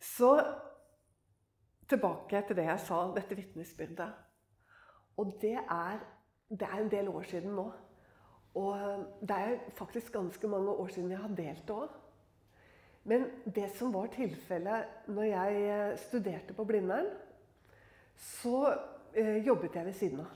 [0.00, 0.32] Så
[1.90, 4.10] tilbake til det jeg sa, dette vitnesbyrdet.
[5.20, 6.00] Og det er,
[6.48, 7.66] det er en del år siden nå.
[8.58, 11.98] Og det er faktisk ganske mange år siden jeg har delt det òg.
[13.10, 17.06] Men det som var tilfellet når jeg eh, studerte på Blindern,
[18.20, 18.74] så
[19.14, 20.34] eh, jobbet jeg ved siden av.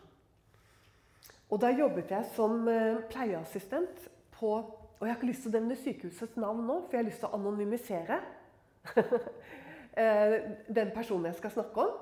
[1.52, 4.54] Og da jobbet jeg som eh, pleieassistent på
[4.94, 7.20] Og jeg har ikke lyst til å nevne sykehusets navn nå, for jeg har lyst
[7.20, 8.43] til å anonymisere eh,
[10.78, 11.94] den personen jeg skal snakke om,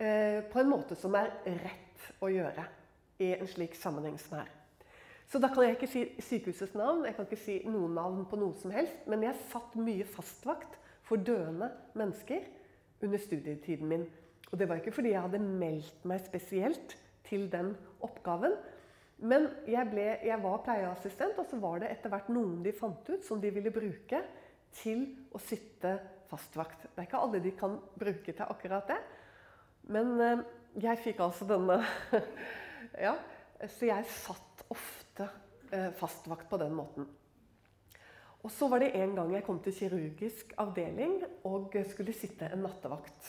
[0.00, 2.64] eh, på en måte som er rett å gjøre
[3.22, 4.50] i en slik sammenheng som her.
[5.32, 8.36] Så da kan jeg ikke si sykehusets navn, jeg kan ikke si noen navn på
[8.36, 9.06] noe som helst.
[9.08, 10.76] Men jeg satt mye fastvakt
[11.08, 12.44] for døende mennesker
[13.02, 14.04] under studietiden min.
[14.50, 17.72] Og det var ikke fordi jeg hadde meldt meg spesielt til den
[18.04, 18.58] oppgaven.
[19.24, 23.08] Men jeg, ble, jeg var pleieassistent, og så var det etter hvert noen de fant
[23.08, 24.20] ut som de ville bruke
[24.76, 25.96] til å sitte
[26.30, 26.88] fastvakt.
[26.88, 28.98] Det er ikke alle de kan bruke til akkurat det.
[29.92, 30.44] Men eh,
[30.82, 31.82] jeg fikk altså denne
[33.06, 33.16] Ja,
[33.70, 35.28] så jeg satt ofte
[35.70, 37.06] eh, fastvakt på den måten.
[38.42, 42.64] Og så var det en gang jeg kom til kirurgisk avdeling og skulle sitte en
[42.66, 43.28] nattevakt.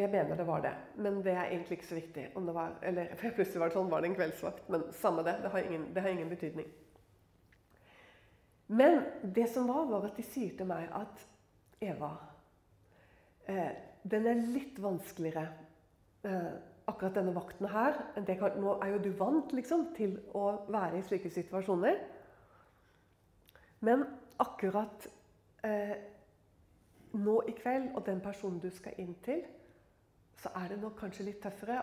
[0.00, 2.28] Jeg mener det var det, men det er egentlig ikke så viktig.
[2.34, 5.38] om det var, eller plutselig var det sånn, var det en kveldsvakt, men samme det.
[5.42, 6.68] Det har ingen, det har ingen betydning.
[8.70, 11.24] Men det som var, var at de sier til meg at
[11.82, 12.12] Eva,
[13.50, 13.72] eh,
[14.06, 15.48] den er litt vanskeligere,
[16.22, 16.52] eh,
[16.86, 17.98] akkurat denne vakten her.
[18.28, 21.98] Kan, nå er jo du vant liksom, til å være i slike situasjoner.
[23.80, 24.06] Men
[24.38, 25.08] akkurat
[25.66, 25.96] eh,
[27.18, 29.42] nå i kveld, og den personen du skal inn til,
[30.40, 31.82] så er det nok kanskje litt tøffere.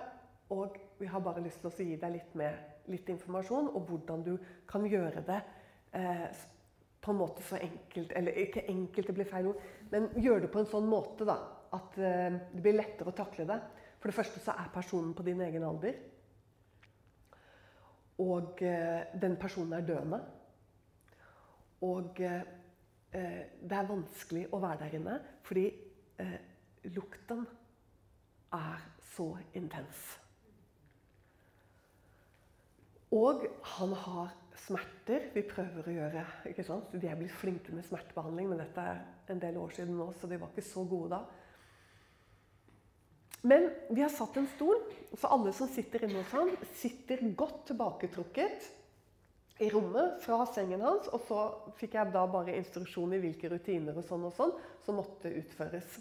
[0.55, 4.23] Og vi har bare lyst til å gi deg litt, med, litt informasjon om hvordan
[4.23, 4.38] du
[4.69, 5.41] kan gjøre det
[5.91, 6.29] eh,
[7.02, 9.62] på en måte så enkelt Eller ikke enkelt, det blir feil ord.
[9.92, 11.38] Men gjør det på en sånn måte da,
[11.76, 13.59] at eh, det blir lettere å takle det.
[13.98, 15.98] For det første så er personen på din egen alder.
[18.24, 20.22] Og eh, den personen er døende.
[21.88, 22.53] Og eh,
[23.13, 25.13] det er vanskelig å være der inne
[25.47, 25.69] fordi
[26.91, 27.46] lukten
[28.53, 28.81] er
[29.16, 30.02] så intens.
[33.16, 33.46] Og
[33.78, 34.34] han har
[34.66, 35.29] smerter.
[35.34, 36.94] Vi prøver å gjøre ikke sant?
[36.94, 39.03] De er blitt flinke med smertebehandling, men dette er
[39.34, 41.22] en del år siden nå, så de var ikke så gode da.
[43.47, 44.79] Men vi har satt en stol,
[45.13, 48.68] så alle som sitter inne hos ham, sitter godt tilbaketrukket
[49.63, 51.07] i rommet fra sengen hans.
[51.13, 51.44] Og så
[51.79, 56.00] fikk jeg da bare instruksjon i hvilke rutiner og sånn og sånn som måtte utføres.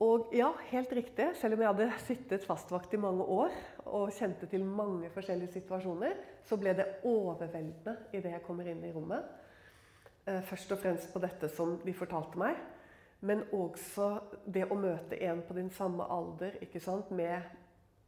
[0.00, 1.26] Og ja, helt riktig.
[1.36, 3.52] Selv om jeg hadde sittet fastvakt i mange år
[3.84, 6.16] og kjente til mange forskjellige situasjoner,
[6.48, 9.26] så ble det overveldende idet jeg kommer inn i rommet.
[10.24, 12.56] Eh, først og fremst på dette som de fortalte meg,
[13.28, 14.08] men også
[14.48, 17.44] det å møte en på din samme alder ikke sant, med,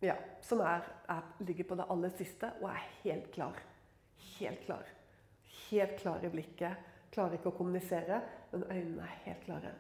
[0.00, 3.60] ja, som er, er, ligger på det aller siste og er helt klar.
[4.38, 4.88] Helt klar.
[5.69, 6.91] Helt klar i blikket.
[7.12, 9.76] Klarer ikke å kommunisere, men øynene er helt klare.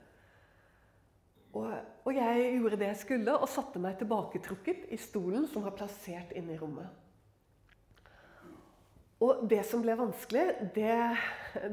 [1.52, 1.68] Og,
[2.04, 6.32] og, jeg gjorde det jeg skulle, og satte meg tilbaketrukket i stolen som var plassert
[6.36, 6.88] inne i rommet.
[9.22, 10.94] Og det som ble vanskelig, det,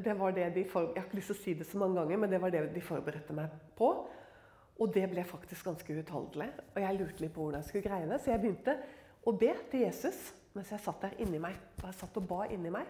[0.05, 1.97] det var det de for, Jeg har ikke lyst til å si det så mange
[1.97, 3.89] ganger, men det var det de forberedte meg på.
[4.79, 6.51] Og det ble faktisk ganske uutholdelig.
[6.75, 8.19] Og jeg lurte litt på hvordan jeg skulle greie det.
[8.21, 8.75] Så jeg begynte
[9.27, 10.19] å be til Jesus
[10.53, 11.57] mens jeg satt der inni meg.
[11.79, 12.87] Og jeg satt og ba inni meg.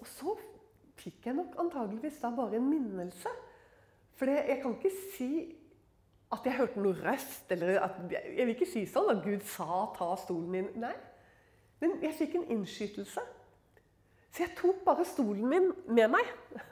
[0.00, 0.34] Og så
[1.00, 3.32] fikk jeg nok antageligvis da bare en minnelse.
[4.16, 5.30] For jeg kan ikke si
[6.32, 7.52] at jeg hørte noe røst.
[7.52, 10.76] eller at, Jeg vil ikke si sånn at Gud sa 'ta stolen din'.
[10.78, 10.94] Nei.
[11.80, 13.20] Men jeg fikk en innskytelse.
[14.30, 16.26] Så jeg tok bare stolen min med meg.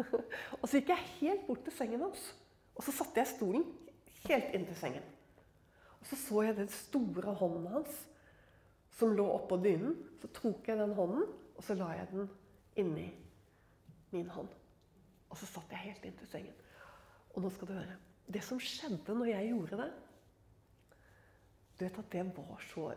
[0.60, 2.34] og så gikk jeg helt bort til sengen hans.
[2.76, 3.64] Og så satte jeg stolen
[4.28, 5.02] helt inntil sengen.
[6.00, 8.04] Og så så jeg den store hånden hans
[8.98, 9.96] som lå oppå dynen.
[10.22, 11.24] Så tok jeg den hånden,
[11.56, 12.30] og så la jeg den
[12.76, 13.08] inni
[14.10, 14.48] min hånd.
[15.30, 16.54] Og så satt jeg helt inntil sengen.
[17.34, 17.98] Og nå skal du høre
[18.28, 19.88] det som skjedde når jeg gjorde det
[21.78, 22.90] Du vet at det var så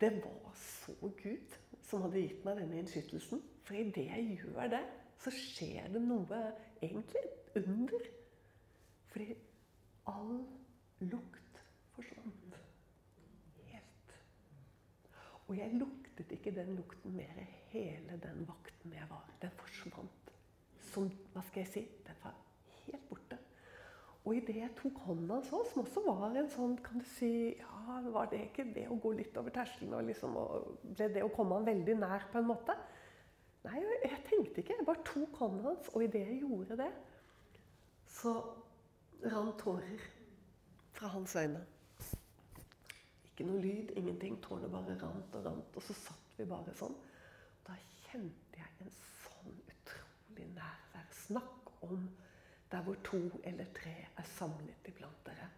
[0.00, 3.42] Det var så Gud som hadde gitt meg denne innskytelsen.
[3.66, 4.82] For idet jeg gjør det,
[5.20, 6.38] så skjer det noe
[6.82, 7.22] egentlig
[7.60, 8.06] under.
[9.12, 9.28] Fordi
[10.10, 10.40] all
[11.04, 11.60] lukt
[11.94, 12.58] forsvant.
[13.68, 14.16] Helt.
[15.46, 19.28] Og jeg luktet ikke den lukten mer hele den vakten jeg var.
[19.42, 20.32] Den forsvant.
[20.92, 21.84] Som, hva skal jeg si?
[22.06, 22.36] Den var
[22.86, 23.38] helt borte.
[24.22, 27.96] Og idet jeg tok hånda hans som også var en sånn Kan du si ja,
[28.14, 29.96] Var det ikke det å gå litt over terskelen?
[29.98, 32.76] Og liksom, og ble det å komme han veldig nær, på en måte?
[33.66, 34.78] Nei, jeg tenkte ikke.
[34.78, 36.88] Jeg bare tok hånda hans, og idet jeg gjorde det,
[38.10, 38.32] så
[39.22, 40.02] rant tårer
[40.96, 41.62] fra hans øyne.
[43.28, 44.40] Ikke noe lyd, ingenting.
[44.42, 45.78] Tårene bare rant og rant.
[45.78, 46.94] Og så satt vi bare sånn.
[47.66, 47.78] Da
[48.08, 51.06] kjente jeg en sånn utrolig nærvær.
[51.22, 52.08] Snakk om
[52.72, 55.48] der hvor to eller tre er samlet iblant dere.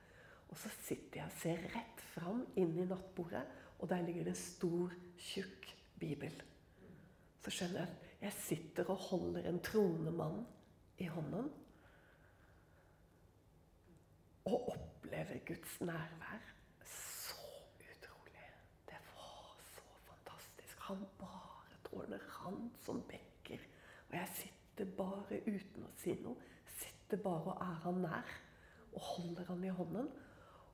[0.48, 3.42] Og så sitter jeg og ser rett fram inn i nattbordet,
[3.78, 5.68] og der ligger det en stor, tjukk
[6.00, 6.34] bibel.
[7.44, 10.38] Så skjønner jeg at jeg sitter og holder en troende mann
[10.98, 11.50] i hånden.
[14.44, 16.46] Og opplever Guds nærvær.
[16.86, 17.36] Så
[17.80, 18.48] utrolig.
[18.88, 20.78] Det var så fantastisk.
[20.88, 23.60] Han bare tårner rant som bekker.
[24.08, 26.53] Og jeg sitter bare uten å si noe.
[27.04, 28.28] Sitter bare og er han nær.
[28.94, 30.08] Og holder han i hånden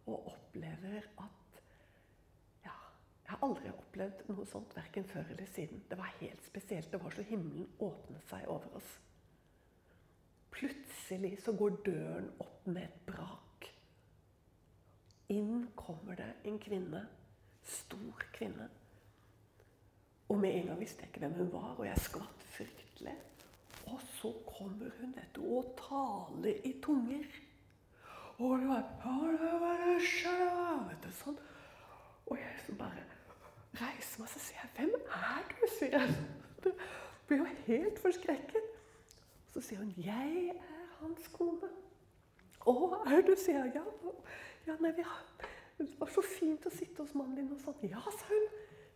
[0.07, 1.57] og opplever at
[2.65, 2.75] Ja,
[3.25, 5.83] jeg har aldri opplevd noe sånt, verken før eller siden.
[5.91, 6.93] Det var helt spesielt.
[6.93, 8.93] Det var så himmelen åpnet seg over oss.
[10.55, 13.71] Plutselig så går døren opp med et brak.
[15.35, 17.03] Inn kommer det en kvinne.
[17.65, 18.69] Stor kvinne.
[20.29, 23.17] Og med en gang visste jeg ikke hvem hun var, og jeg skvatt fryktelig.
[23.91, 27.27] Og så kommer hun etter og taler i tunger.
[28.41, 28.85] Og det var
[30.89, 31.39] vet du, sånn.
[32.31, 33.03] Og jeg så bare
[33.81, 36.15] reiser meg og sier jeg, 'Hvem er du?' sier jeg.
[36.65, 36.73] Du
[37.27, 38.71] blir jo helt forskrekket.
[39.53, 41.71] Så sier hun 'Jeg er hans kone'.
[42.67, 43.75] 'Å, er du?' sier jeg.
[43.75, 43.85] 'Ja,
[44.67, 45.25] ja nei, vi har,
[45.79, 47.83] det var så fint å sitte hos mannen din.' og sånn.
[47.83, 48.49] 'Ja', sa hun.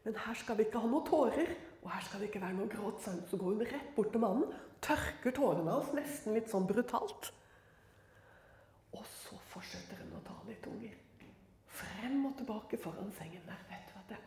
[0.05, 2.69] 'Men her skal vi ikke ha noen tårer, og her skal det ikke være noe
[2.69, 4.53] gråt.' Så går hun rett bort til mannen,
[4.85, 7.33] tørker tårene hans nesten litt sånn brutalt.
[8.95, 10.95] Og så fortsetter hun å tale i tunger.
[11.75, 13.63] Frem og tilbake foran sengen der.
[13.71, 14.19] vet du hva det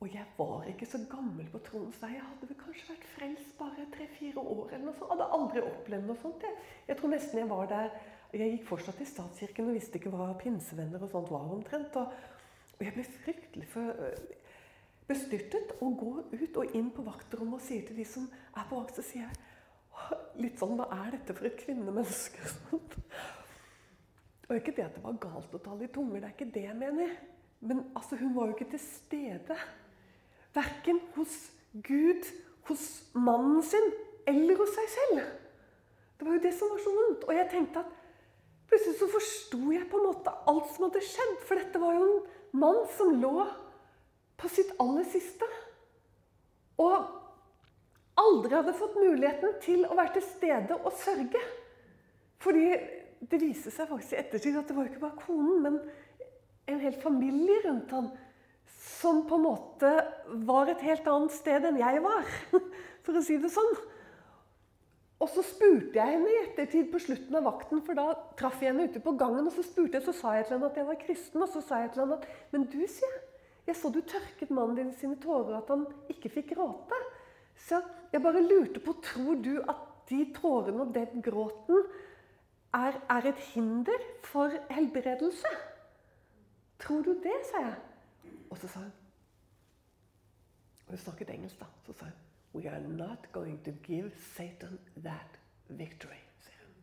[0.00, 2.12] Og jeg var ikke så gammel på troens vei.
[2.14, 4.68] Jeg hadde vel kanskje vært frelst bare tre-fire år.
[4.72, 5.10] eller noe sånt.
[5.10, 6.42] Hadde aldri opplevd noe sånt.
[6.42, 6.56] Jeg,
[6.88, 7.90] jeg tror nesten jeg var der
[8.36, 11.96] Jeg gikk fortsatt i statskirken og visste ikke hva pinsevenner og sånt var omtrent.
[11.96, 12.12] Og,
[12.76, 13.94] og jeg ble fryktelig for,
[15.06, 18.78] bestyrtet og går ut og inn på vaktrommet og sier til de som er på
[18.80, 19.36] vakt, så sier jeg
[20.42, 22.50] litt sånn Hva er dette for et kvinnemenneske?
[24.46, 26.66] Og ikke det at det var galt å tale i tunger, det er ikke det
[26.68, 27.14] jeg mener.
[27.66, 29.56] Men altså, hun var jo ikke til stede.
[30.54, 31.34] Verken hos
[31.82, 32.28] Gud,
[32.68, 32.84] hos
[33.16, 33.90] mannen sin
[34.30, 35.24] eller hos seg selv.
[36.16, 37.26] Det var jo det som var så vondt.
[37.26, 37.90] Og jeg tenkte at
[38.70, 41.34] plutselig så forsto jeg på en måte alt som hadde skjedd.
[41.48, 43.34] For dette var jo en mann som lå
[44.52, 45.48] sitt aller siste.
[46.82, 46.96] Og
[48.20, 51.42] aldri hadde fått muligheten til å være til stede og sørge.
[52.42, 52.68] Fordi
[53.26, 55.80] det viste seg faktisk i ettertid at det var ikke bare konen, men
[56.66, 58.10] en hel familie rundt ham
[58.76, 59.90] som på en måte
[60.48, 62.26] var et helt annet sted enn jeg var,
[63.06, 63.76] for å si det sånn.
[65.16, 68.74] Og så spurte jeg henne i ettertid på slutten av vakten, for da traff jeg
[68.74, 69.46] henne ute på gangen.
[69.48, 71.62] Og så spurte jeg, så sa jeg til henne at jeg var kristen, og så
[71.64, 73.22] sa jeg til henne at Men du, sier jeg,
[73.66, 76.98] jeg så du tørket mannen din sine tårer, at han ikke fikk gråte.
[77.66, 77.80] Så
[78.12, 81.88] jeg bare lurte på, tror du at de tårene og den gråten
[82.74, 85.50] er, er et hinder for helbredelse.
[86.78, 87.74] Tror du det, sa jeg.
[88.50, 88.94] Og så sa hun
[90.86, 91.66] Hun snakket engelsk, da.
[91.86, 92.22] Så sa hun
[92.54, 96.20] We are not going to give Satan that victory.
[96.38, 96.74] sier hun.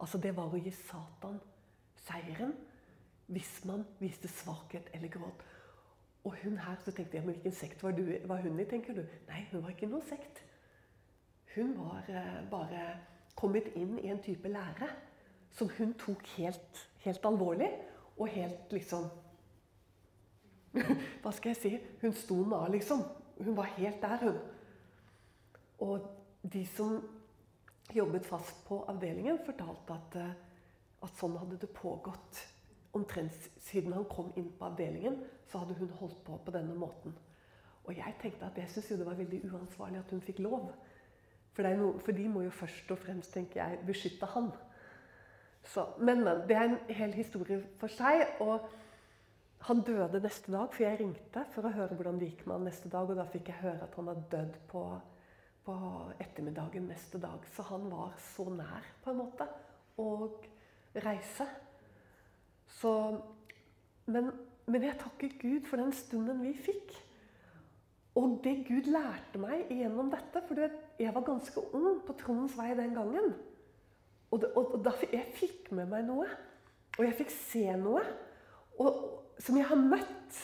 [0.00, 1.40] Altså, det var å gi Satan
[2.06, 2.54] seieren
[3.26, 5.44] hvis man viste svakhet eller gråt.
[6.24, 8.94] Og hun her, så tenkte jeg, men hvilken sekt var, du, var hun i, tenker
[8.94, 9.02] du?
[9.28, 10.44] Nei, hun var ikke noen sekt.
[11.54, 12.84] Hun var eh, bare
[13.38, 14.88] kommet inn i en type lære
[15.52, 17.68] som hun tok helt, helt alvorlig.
[18.20, 19.08] Og helt liksom
[21.22, 21.72] Hva skal jeg si?
[22.00, 23.02] Hun sto med, liksom.
[23.42, 24.38] Hun var helt der, hun.
[25.84, 26.06] Og
[26.52, 27.00] de som
[27.92, 30.32] jobbet fast på avdelingen, fortalte at, eh,
[31.02, 32.40] at sånn hadde det pågått.
[32.92, 37.14] Omtrent siden han kom inn på avdelingen, så hadde hun holdt på på denne måten.
[37.84, 40.68] Og jeg tenkte at jeg syntes det var veldig uansvarlig at hun fikk lov.
[41.52, 44.52] For, noe, for de må jo først og fremst, tenker jeg, beskytte han.
[45.72, 46.44] Så, men, men.
[46.48, 48.24] Det er en hel historie for seg.
[48.44, 48.68] Og
[49.68, 52.70] han døde neste dag, for jeg ringte for å høre hvordan det gikk med han
[52.70, 53.10] neste dag.
[53.10, 54.84] Og da fikk jeg høre at han hadde dødd på,
[55.66, 55.76] på
[56.24, 57.44] ettermiddagen neste dag.
[57.54, 59.48] Så han var så nær, på en måte,
[60.00, 60.08] å
[61.04, 61.46] reise.
[62.78, 62.92] Så
[64.10, 64.32] men,
[64.66, 66.94] men jeg takker Gud for den stunden vi fikk.
[68.18, 70.58] Og det Gud lærte meg gjennom dette For
[71.00, 73.32] jeg var ganske ung på Trondens vei den gangen.
[74.32, 76.26] Og, det, og, og derfor jeg fikk med meg noe.
[76.98, 78.02] Og jeg fikk se noe
[78.80, 79.00] og,
[79.40, 80.38] som jeg har møtt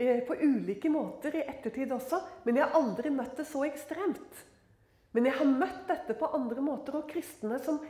[0.00, 2.20] eh, på ulike måter i ettertid også.
[2.44, 4.44] Men jeg har aldri møtt det så ekstremt.
[5.16, 7.80] Men jeg har møtt dette på andre måter, og kristne som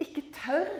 [0.00, 0.70] ikke tør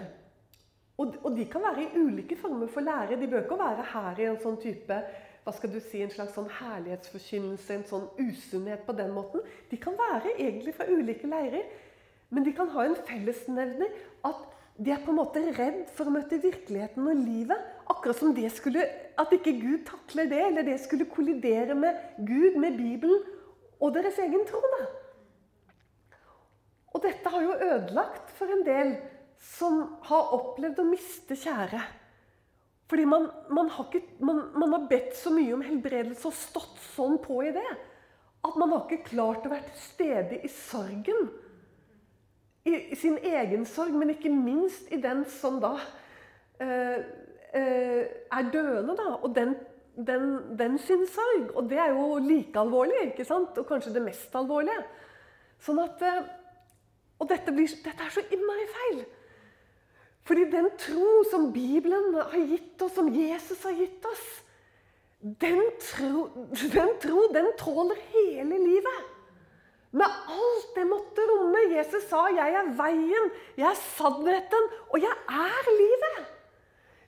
[1.01, 3.17] og, og, de kan være i ulike former for lære.
[3.21, 5.01] De bør ikke være her i en sånn type
[5.41, 9.41] hva skal du si, en slags sånn herlighetsforkynnelse, en sånn usunnhet på den måten.
[9.71, 11.65] De kan være egentlig fra ulike leirer,
[12.29, 13.95] men de kan ha en fellesnevner.
[14.29, 14.45] At
[14.77, 17.65] de er på en måte redd for å møte virkeligheten og livet.
[17.91, 18.85] Akkurat som det skulle,
[19.19, 23.25] at ikke Gud takler det, eller det skulle kollidere med Gud, med Bibelen
[23.81, 24.61] og deres egen tro.
[26.91, 28.95] Og dette har jo ødelagt for en del
[29.41, 31.81] som har opplevd å miste kjære.
[32.91, 36.83] Fordi man, man, har ikke, man, man, har bedt så mye om helbredelse og stått
[36.91, 37.69] sånn på i det
[38.41, 41.29] at man har ikke klart å være til stede i sorgen.
[42.65, 45.75] I, I, sin egen sorg, men ikke minst i den som da
[46.61, 47.03] eh,
[47.57, 48.97] eh, er døende.
[48.97, 49.55] da, Og den,
[49.97, 51.53] den, den sin sorg.
[51.53, 53.59] Og det er jo like alvorlig, ikke sant?
[53.61, 54.81] og kanskje det mest alvorlige.
[55.61, 56.37] Sånn at, eh,
[57.21, 59.01] Og dette, blir, dette er så innmari feil.
[60.31, 64.27] Fordi den tro som Bibelen har gitt oss, som Jesus har gitt oss,
[65.43, 66.29] den tro,
[66.71, 69.09] den, tro, den tåler hele livet.
[69.91, 71.65] Med alt det måtte romme.
[71.73, 76.29] Jesus sa 'Jeg er veien, jeg er sannheten, og jeg er livet'.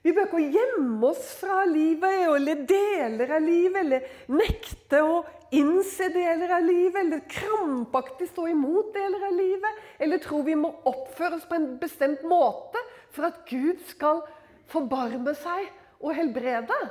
[0.03, 6.09] Vi bør ikke gjemme oss fra livet eller deler av livet, eller nekte å innse
[6.11, 11.39] deler av livet, eller krampaktig stå imot deler av livet, eller tro vi må oppføre
[11.39, 14.23] oss på en bestemt måte for at Gud skal
[14.71, 15.69] forbarme seg
[16.03, 16.81] og helbrede.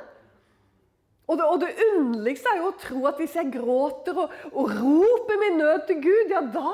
[1.31, 4.73] Og det, og det, underligste er jo å tro at hvis jeg gråter og, og
[4.75, 6.65] roper min nød til Gud, ja, da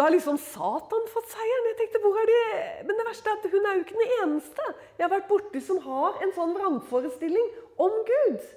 [0.00, 1.68] har liksom Satan fått seieren.
[1.70, 2.40] Jeg tenkte, hvor er de?
[2.88, 5.62] Men det verste er at hun er jo ikke den eneste jeg har vært borti
[5.62, 7.52] som har en sånn vrangforestilling
[7.84, 8.48] om Gud.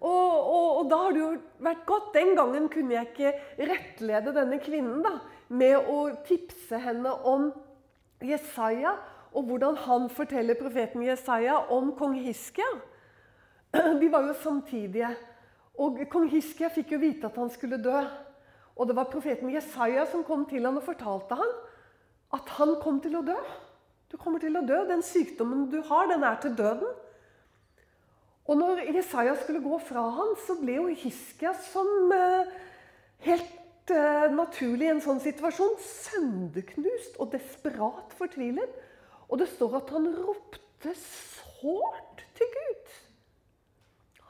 [0.00, 2.12] Og, og, og, da har det jo vært godt.
[2.14, 5.18] Den gangen kunne jeg ikke rettlede denne kvinnen da,
[5.52, 7.50] med å tipse henne om
[8.22, 8.94] Jesaja,
[9.30, 12.68] og hvordan han forteller profeten Jesaja om kong Hiskia.
[14.00, 15.12] De var jo samtidige.
[15.80, 18.00] Og kong Hiskia fikk jo vite at han skulle dø.
[18.76, 21.52] Og det var profeten Jesaja som kom til ham og fortalte ham
[22.34, 23.36] at han kom til å dø.
[24.10, 24.82] Du kommer til å dø.
[24.88, 26.90] Den sykdommen du har, den er til døden.
[28.50, 32.50] Og når Jesaja skulle gå fra ham, så ble jo Hiskia som eh,
[33.90, 35.74] Eh, naturlig i en sånn situasjon.
[35.82, 38.74] Sønderknust og desperat fortvilet.
[39.30, 42.92] Og det står at han ropte sårt til Gud.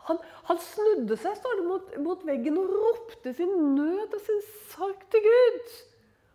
[0.08, 4.40] Han, han snudde seg står det, mot, mot, veggen og ropte sin nød og sin
[4.72, 5.74] sorg til Gud.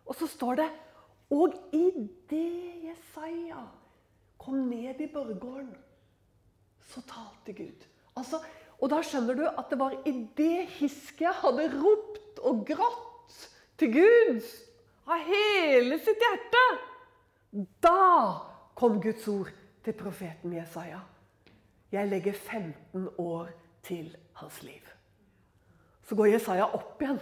[0.06, 0.68] Og så står det
[1.34, 3.64] Og idet Jesaja
[4.38, 5.72] kom ned i borggården,
[6.86, 7.82] så talte Gud.
[8.14, 8.38] Altså,
[8.78, 13.05] og da skjønner du at det var idet Hiskia hadde ropt og grått
[13.78, 14.46] til Gud
[15.06, 16.64] av hele sitt hjerte.
[17.84, 18.00] Da
[18.76, 19.52] kom Guds ord
[19.84, 21.00] til profeten Jesaja.
[21.92, 23.50] Jeg legger 15 år
[23.86, 24.82] til hans liv.
[26.06, 27.20] Så går Jesaja opp igjen.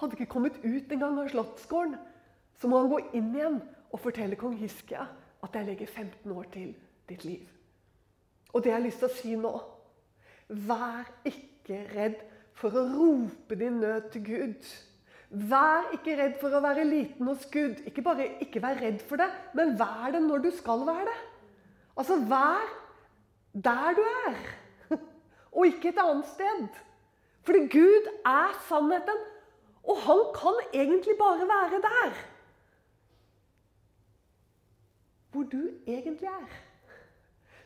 [0.00, 1.96] Hadde ikke kommet ut engang av slottsgården.
[2.60, 5.06] Så må han gå inn igjen og fortelle kong Hiskia
[5.44, 6.70] at jeg legger 15 år til
[7.08, 7.48] ditt liv.
[8.52, 9.54] Og det jeg har lyst til å si nå
[10.68, 12.18] Vær ikke redd
[12.58, 14.68] for å rope din nød til Gud.
[15.34, 17.80] Vær ikke redd for å være liten hos Gud.
[17.88, 21.20] Ikke bare ikke vær redd for det, men vær det når du skal være det.
[21.98, 22.68] Altså, vær
[23.54, 24.38] der du er,
[25.56, 26.80] og ikke et annet sted.
[27.46, 29.26] Fordi Gud er sannheten,
[29.84, 32.14] og han kan egentlig bare være der.
[35.30, 36.62] Hvor du egentlig er.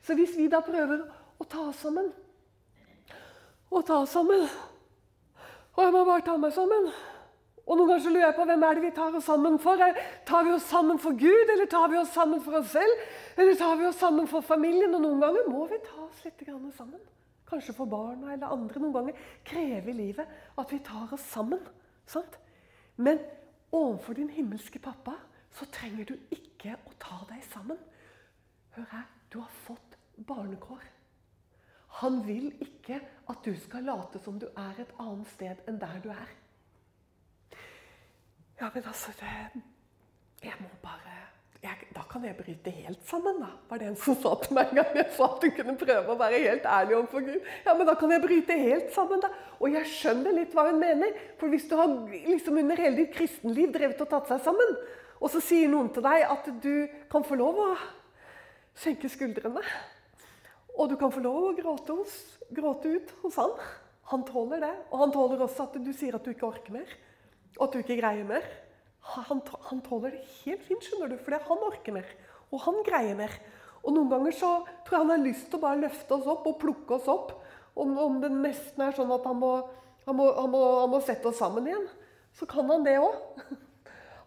[0.03, 1.05] Så hvis vi da prøver
[1.39, 2.07] å ta oss sammen
[3.69, 4.47] Å ta oss sammen
[5.79, 6.89] og jeg må bare ta meg sammen.
[7.69, 9.83] Og noen ganger så lurer jeg på hvem er det vi tar oss sammen for.
[10.27, 13.05] Tar vi oss sammen for Gud, eller tar vi oss sammen for oss selv?
[13.37, 14.97] Eller tar vi oss sammen for familien?
[14.97, 16.43] Og noen ganger må vi ta oss litt
[16.75, 16.99] sammen.
[17.49, 18.83] Kanskje for barna eller andre.
[18.83, 21.63] Noen ganger krever livet at vi tar oss sammen.
[22.09, 22.41] Sant?
[22.97, 23.23] Men
[23.71, 25.15] overfor din himmelske pappa
[25.55, 27.79] så trenger du ikke å ta deg sammen.
[28.75, 30.83] Hør her, du har fått barnekår.
[32.01, 35.99] Han vil ikke at du skal late som du er et annet sted enn der
[36.05, 36.29] du er.
[38.61, 39.63] Ja, men altså det,
[40.43, 41.17] Jeg må bare
[41.63, 43.51] jeg, Da kan jeg bryte helt sammen, da.
[43.71, 46.15] Var det en som sa til meg en gang jeg sa at du kunne prøve
[46.15, 47.49] å være helt ærlig overfor Gud?
[47.67, 49.33] Ja, men da kan jeg bryte helt sammen, da.
[49.59, 51.19] Og jeg skjønner litt hva hun mener.
[51.41, 54.75] For hvis du har liksom under hele ditt kristenliv drevet og tatt seg sammen,
[55.19, 56.75] og så sier noen til deg at du
[57.11, 57.71] kan få lov å
[58.79, 59.65] senke skuldrene
[60.79, 62.17] og du kan få lov å gråte, hos,
[62.55, 63.55] gråte ut hos han.
[64.13, 64.75] Han tåler det.
[64.93, 66.93] Og han tåler også at du sier at du ikke orker mer.
[67.59, 68.47] Og at du ikke greier mer.
[69.03, 72.13] han, han tåler det helt fint, skjønner du, fordi han orker mer.
[72.53, 73.35] Og han greier mer.
[73.83, 74.51] Og noen ganger så
[74.87, 77.35] tror jeg han har lyst til å bare løfte oss opp og plukke oss opp.
[77.79, 79.53] Om, om det nesten er sånn at han må,
[80.07, 81.87] han, må, han, må, han må, sette oss sammen igjen,
[82.39, 83.17] så kan han det òg.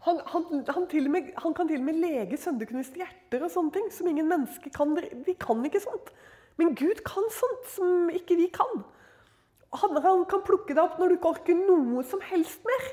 [0.02, 0.18] Han,
[0.66, 4.96] kan til og med lege sønderknuste hjerter og sånne ting som ingen mennesker kan.
[4.98, 6.10] Vi kan ikke sånt.
[6.62, 8.84] Men Gud kan sånt som ikke vi kan.
[9.82, 12.92] Han, han kan plukke deg opp når du ikke orker noe som helst mer.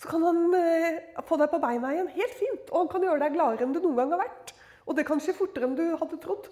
[0.00, 2.72] Så kan han eh, få deg på beina igjen helt fint.
[2.72, 4.54] Og han kan gjøre deg gladere enn du noen gang har vært.
[4.88, 6.48] Og det kanskje fortere enn du hadde trodd.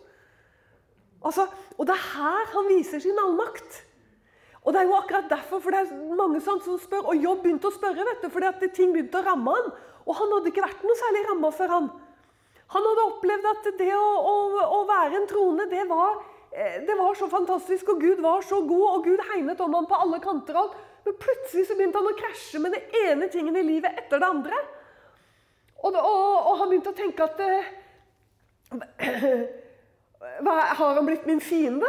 [1.26, 3.82] Altså, og det er her han viser sin allmakt.
[4.62, 7.70] Og det er jo akkurat derfor, for det er mange som spør, og Jobb begynte
[7.70, 9.70] å spørre, vet du, fordi at ting begynte å ramme han.
[10.04, 11.88] Og han hadde ikke vært noe særlig ramma før han.
[12.74, 14.34] Han hadde opplevd at det å, å,
[14.78, 16.18] å være en trone, det var,
[16.52, 19.88] eh, det var, så fantastisk, og Gud var så god, og Gud hegnet om ham
[19.88, 20.58] på alle kanter.
[21.06, 24.28] Men plutselig så begynte han å krasje med det ene tingen i livet etter det
[24.28, 24.58] andre.
[25.78, 27.70] Og, og, og han begynte å tenke at eh,
[30.44, 31.88] hva, Har han blitt min fiende?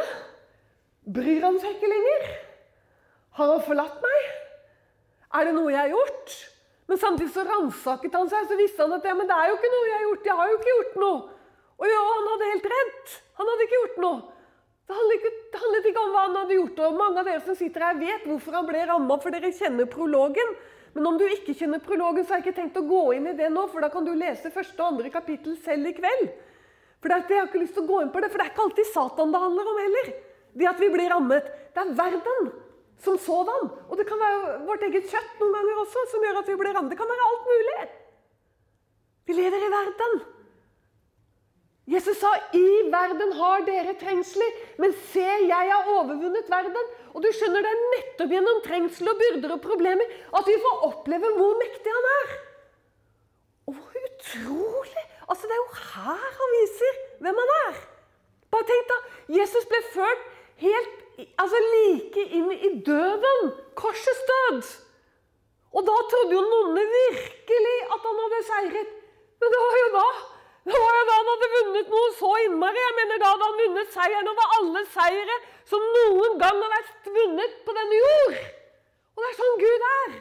[1.09, 2.29] Bryr han seg ikke lenger?
[3.39, 4.31] Har han forlatt meg?
[5.36, 6.38] Er det noe jeg har gjort?
[6.89, 9.60] Men samtidig så ransaket han seg, så visste han at ja, men det er jo
[9.60, 10.24] ikke noe jeg har gjort.
[10.25, 11.19] Jeg har jo ikke gjort noe.
[11.79, 13.12] Og ja, han hadde helt rett.
[13.38, 14.17] Han hadde ikke gjort noe.
[14.89, 16.79] Det handlet, ikke, det handlet ikke om hva han hadde gjort.
[16.81, 19.89] og Mange av dere som sitter her, vet hvorfor han ble ramma, for dere kjenner
[19.91, 20.55] prologen.
[20.96, 23.36] Men om du ikke kjenner prologen, så har jeg ikke tenkt å gå inn i
[23.38, 26.31] det nå, for da kan du lese første og andre kapittel selv i kveld.
[27.00, 28.51] For det Jeg har ikke lyst til å gå inn på det, for det er
[28.55, 30.10] ikke alltid Satan det handler om heller.
[30.58, 31.53] Det at vi blir rammet.
[31.69, 32.50] Det er verden
[33.03, 33.70] som sådan.
[33.89, 36.75] Og det kan være vårt eget kjøtt noen ganger også som gjør at vi blir
[36.75, 36.91] rammet.
[36.94, 37.79] Det kan være alt mulig.
[39.29, 40.22] Vi lever i verden.
[41.89, 47.29] Jesus sa, 'I verden har dere trengsler, men se, jeg har overvunnet verden.' Og du
[47.34, 50.06] skjønner, Det er nettopp gjennom trengsel og byrder og problemer
[50.38, 52.36] at vi får oppleve hvor mektig han er.
[53.68, 57.76] Og hvor utrolig Altså, Det er jo her han viser hvem han er.
[58.52, 58.97] Bare tenk da,
[59.39, 60.23] Jesus ble ført
[60.63, 60.98] helt,
[61.41, 63.51] altså like inn i døden.
[63.79, 64.62] Korsets død.
[65.75, 68.93] Og da trodde jo nonnene virkelig at han hadde seiret.
[69.39, 70.10] Men det var jo da
[70.69, 72.82] det var jo da han hadde vunnet noe så innmari.
[72.84, 75.38] Jeg mener Da hadde han vunnet seieren over alle seire
[75.69, 78.36] som noen gang har vært vunnet på denne jord.
[79.15, 80.17] Og det er sånn Gud er.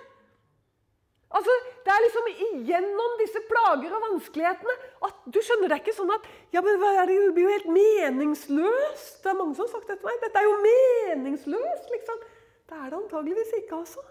[1.28, 1.52] Altså,
[1.84, 4.74] Det er liksom igjennom disse plager og vanskelighetene
[5.08, 9.22] at du skjønner det er ikke sånn at ja, men Det blir jo helt meningsløst.
[9.22, 10.20] Det er mange som har sagt det til meg.
[10.24, 12.22] Dette er jo meningsløst, liksom.
[12.68, 14.04] Det er det antageligvis ikke, altså.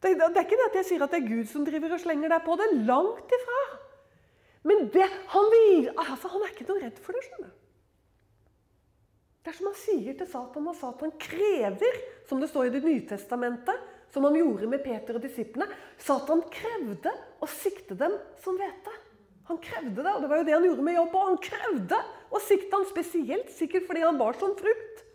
[0.00, 2.02] Det, det, er ikke det at jeg sier at det er Gud som driver og
[2.02, 2.68] slenger deg på det.
[2.88, 3.62] Langt ifra.
[4.70, 7.24] Men det, han, vil, altså, han er ikke noe redd for det.
[7.26, 7.56] skjønner du.
[9.40, 12.82] Det er som han sier til Satan, og Satan krever, som det står i Det
[12.84, 15.68] nye testamentet, som han gjorde med Peter og disiplene.
[16.00, 18.94] Satan krevde å sikte dem som hvete.
[19.50, 21.14] Han krevde det, og det var jo det han gjorde med jobb.
[21.14, 25.06] Og han krevde å sikte ham spesielt sikkert fordi han bar som frukt.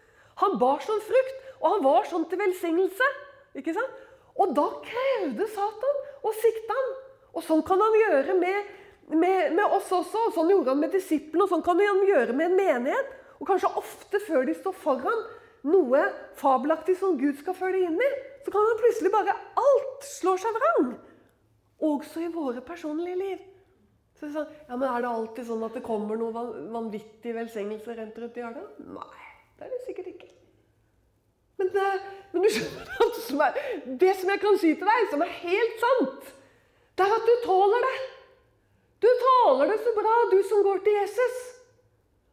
[0.41, 3.11] Han bar som frukt, og han var sånn til velsignelse.
[3.55, 4.01] ikke sant?
[4.35, 6.89] Og da krevde Satan å sikte ham.
[7.35, 8.73] Og sånn kan han gjøre med,
[9.15, 10.27] med, med oss også.
[10.27, 13.15] og Sånn gjorde han med disiplene, og sånn kan han gjøre med en menighet.
[13.39, 15.23] Og kanskje ofte før de står foran
[15.65, 16.03] noe
[16.39, 18.11] fabelaktig som Gud skal føre deg inn i,
[18.45, 20.93] så kan han plutselig bare Alt slår seg vrang.
[21.85, 23.43] Også i våre personlige liv.
[24.15, 28.19] Så sånn, ja, men Er det alltid sånn at det kommer noe vanvittig velsignelse rent
[28.21, 28.77] rundt hjørnet?
[28.85, 29.25] Nei,
[29.57, 30.31] det er det sikkert ikke.
[31.59, 31.89] Men, det,
[32.31, 33.43] men du skjønner som
[34.03, 36.31] det som jeg kan si til deg, som er helt sant,
[36.95, 37.95] det er at du tåler det.
[39.03, 41.54] Du tåler det så bra, du som går til Jesus.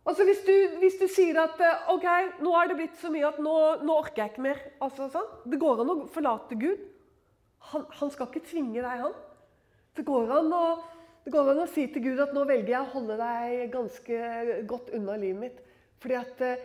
[0.03, 2.07] Altså hvis du, hvis du, sier at eh, ok,
[2.43, 3.55] nå er det blitt så mye at nå,
[3.87, 4.63] nå orker jeg ikke mer.
[4.83, 5.29] Altså, sånn.
[5.47, 6.81] Det går an å forlate Gud.
[7.71, 9.15] Han, han, skal ikke tvinge deg, han.
[9.95, 10.65] Det går, an å,
[11.23, 14.23] det går an å si til Gud at nå velger jeg å holde deg ganske
[14.71, 15.61] godt unna livet mitt.
[16.03, 16.65] Fordi at uh,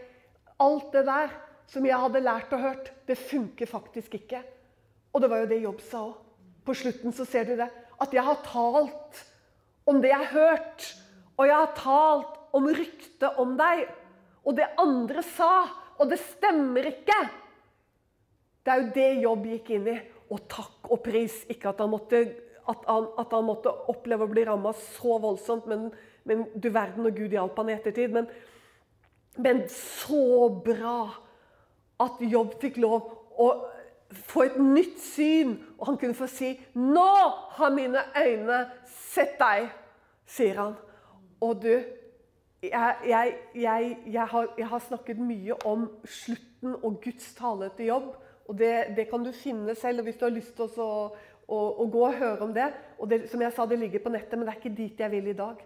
[0.66, 1.36] alt det der
[1.70, 4.42] som jeg hadde lært og hørt, det funker faktisk ikke.
[5.14, 6.16] Og det var jo det Jobb sa òg.
[6.66, 7.68] På slutten så ser du det.
[8.02, 9.22] At jeg har talt
[9.88, 10.88] om det jeg har hørt.
[11.38, 13.88] Og jeg har talt om ryktet om deg,
[14.48, 15.52] og det andre sa,
[15.98, 17.18] og det stemmer ikke.
[18.64, 19.98] Det er jo det Jobb gikk inn i.
[20.34, 21.40] Og takk og pris.
[21.52, 22.20] Ikke at han måtte,
[22.68, 25.88] at han, at han måtte oppleve å bli ramma så voldsomt, men,
[26.28, 28.16] men, du verden og Gud hjalp han i ettertid.
[28.16, 28.28] Men,
[29.40, 31.00] men så bra
[32.04, 33.08] at Jobb fikk lov
[33.40, 33.48] å
[34.28, 37.14] få et nytt syn, og han kunne få si 'Nå
[37.58, 39.72] har mine øyne sett deg',
[40.26, 40.76] sier han.
[41.42, 41.84] Og du,
[42.64, 48.14] jeg, jeg, jeg, har, jeg, har, snakket mye om slutten og Guds tale til jobb.
[48.48, 50.04] og Det, det kan du finne selv.
[50.04, 50.92] Hvis du har lyst til å
[51.48, 52.68] å, å gå og høre om det.
[53.00, 55.14] Og det, som jeg sa, det ligger på nettet, men det er ikke dit jeg
[55.14, 55.64] vil i dag.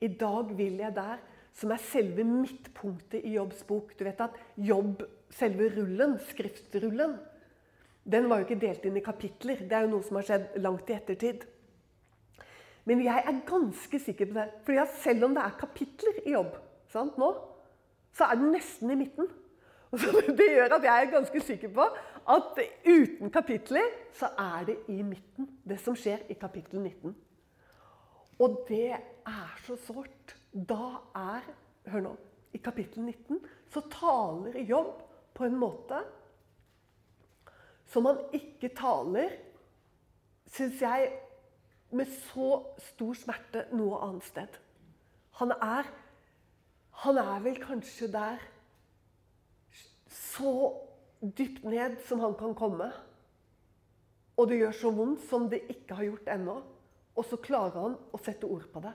[0.00, 1.22] I dag vil jeg der
[1.60, 3.94] som er selve midtpunktet i Jobbs bok.
[3.98, 5.02] Du vet at Jobb,
[5.34, 7.16] selve rullen, skriftrullen,
[8.10, 9.64] den var jo ikke delt inn i kapitler.
[9.68, 11.44] Det er jo noe som har skjedd langt i ettertid.
[12.88, 14.48] Men jeg er ganske sikker på det.
[14.64, 16.56] For selv om det er kapitler i jobb
[16.90, 17.28] sant, nå,
[18.16, 19.28] så er den nesten i midten.
[20.38, 21.84] Det gjør at jeg er ganske sikker på
[22.30, 27.14] at uten kapitler så er det i midten, det som skjer i kapittel 19.
[28.40, 30.36] Og det er så sårt.
[30.52, 31.46] Da er
[31.90, 32.12] Hør nå.
[32.52, 33.38] I kapittel 19
[33.70, 35.00] så taler Jobb
[35.34, 36.02] på en måte
[37.90, 39.32] som han ikke taler,
[40.50, 41.08] syns jeg,
[41.96, 44.56] med så stor smerte noe annet sted.
[45.40, 45.88] Han er,
[47.04, 48.42] han er vel kanskje der
[50.10, 50.54] så
[51.20, 52.90] dypt ned som han kan komme.
[54.36, 56.56] Og det gjør så vondt som det ikke har gjort ennå.
[57.16, 58.94] Og så klarer han å sette ord på det.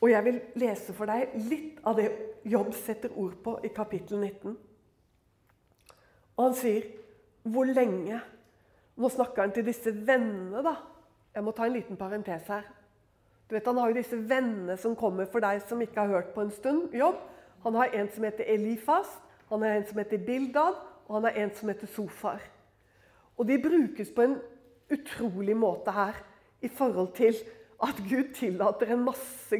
[0.00, 2.10] Og jeg vil lese for deg litt av det
[2.46, 4.52] Jobb setter ord på i kapittel 19.
[6.36, 6.84] Og han sier
[7.42, 8.20] hvor lenge
[8.96, 10.76] Nå snakker han til disse vennene, da.
[11.36, 12.64] Jeg må ta en liten parentes her.
[13.46, 16.34] Du vet, Han har jo disse vennene som kommer for deg som ikke har hørt
[16.34, 16.94] på en stund.
[16.94, 17.18] jobb.
[17.62, 19.10] Han har en som heter Elifas,
[19.50, 20.74] han har en som heter Bildad,
[21.06, 22.40] og han har en som heter Sofar.
[23.36, 24.38] Og de brukes på en
[24.90, 26.14] utrolig måte her
[26.62, 27.34] i forhold til
[27.82, 29.58] at Gud tillater en masse,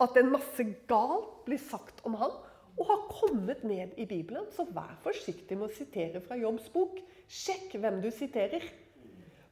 [0.00, 2.30] at en masse galt blir sagt om han,
[2.78, 4.46] og har kommet ned i Bibelen.
[4.56, 6.96] Så vær forsiktig med å sitere fra Jobbs bok.
[7.28, 8.64] Sjekk hvem du siterer.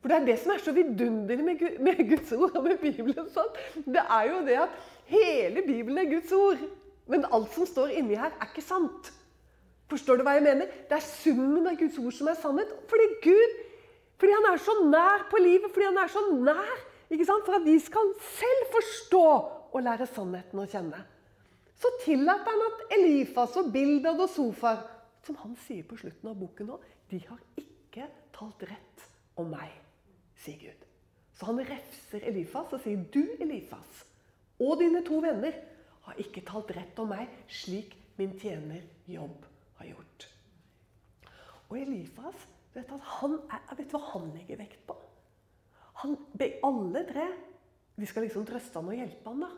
[0.01, 3.29] For Det er det som er så vidunderlig med, med Guds ord og med Bibelen.
[3.35, 3.59] Sant?
[3.85, 4.77] Det er jo det at
[5.13, 6.63] hele Bibelen er Guds ord.
[7.11, 9.13] Men alt som står inni her, er ikke sant.
[9.91, 10.71] Forstår du hva jeg mener?
[10.89, 12.73] Det er summen av Guds ord som er sannhet.
[12.89, 13.59] Fordi Gud
[14.21, 16.75] fordi han er så nær på livet, fordi han er så nær
[17.09, 17.47] ikke sant?
[17.47, 19.25] for at vi skal selv forstå
[19.73, 21.01] og lære sannheten å kjenne
[21.81, 24.83] så tillater han at Elifas og Bildad og Sofar,
[25.25, 26.77] som han sier på slutten av boken nå,
[27.09, 29.07] de har ikke talt rett
[29.41, 29.73] om meg,
[30.41, 30.87] sier Gud.
[31.37, 34.05] Så han refser Elifas og sier, 'Du, Elifas,
[34.61, 35.57] og dine to venner
[36.07, 39.47] har ikke talt rett om meg, slik min tjener Jobb
[39.81, 40.29] har gjort.'
[41.71, 44.97] Og Elifas, vet, han er, vet du hva han legger vekt på?
[46.03, 46.17] Han,
[46.65, 47.27] alle tre
[48.01, 49.51] de skal liksom trøste han og hjelpe han da.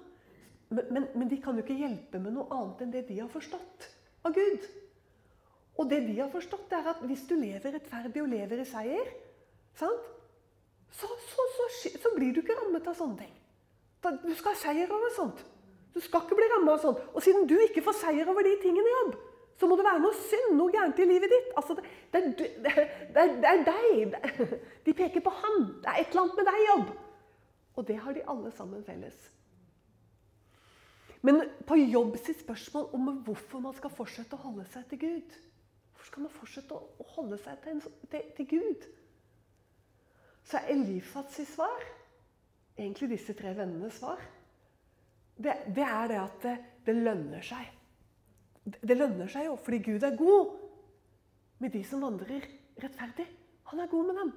[0.72, 3.30] Men, men, men, de kan jo ikke hjelpe med noe annet enn det de har
[3.32, 3.88] forstått
[4.26, 4.64] av Gud.
[5.80, 9.12] Og det de har forstått, er at hvis du lever rettferdig og lever i seier,
[10.92, 11.66] så, så, så,
[12.02, 13.34] så, blir du ikke rammet av sånne ting.
[14.24, 15.42] Du skal ha seier over sånt.
[15.92, 17.04] Du skal ikke bli rammet av sånt.
[17.12, 19.14] Og siden du ikke får seier over de tingene i jobb,
[19.60, 21.52] så må det være noe synd, noe gærent i livet ditt.
[21.60, 22.48] Altså, det, det,
[23.14, 24.16] det, det, er deg.
[24.86, 25.68] De peker på han.
[25.84, 26.90] Det er et eller annet med deg, jobb.
[27.76, 29.30] Og det har de alle sammen felles.
[31.22, 35.36] Men på jobb sitt spørsmål om hvorfor man skal fortsette å holde seg til Gud
[35.92, 38.88] Hvorfor skal man fortsette å holde seg til, en, til, til Gud?
[40.44, 41.84] Så er Elifats svar,
[42.78, 44.20] egentlig disse tre vennenes svar,
[45.42, 47.68] det, det er det at det, det, lønner seg.
[48.64, 50.52] Det lønner seg jo fordi Gud er god
[51.62, 52.44] med de som vandrer
[52.82, 53.26] rettferdig.
[53.70, 54.32] Han er god med dem.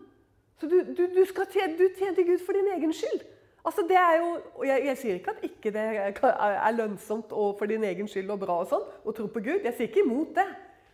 [0.55, 3.25] Så du, du, du tjene, du tjener Gud for din egen skyld.
[3.65, 4.29] Altså det er jo,
[4.63, 5.83] jeg, jeg, sier ikke at ikke det
[6.29, 9.65] er lønnsomt og for din egen skyld og bra og sånn, å tro på Gud.
[9.65, 10.45] Jeg sier ikke imot det.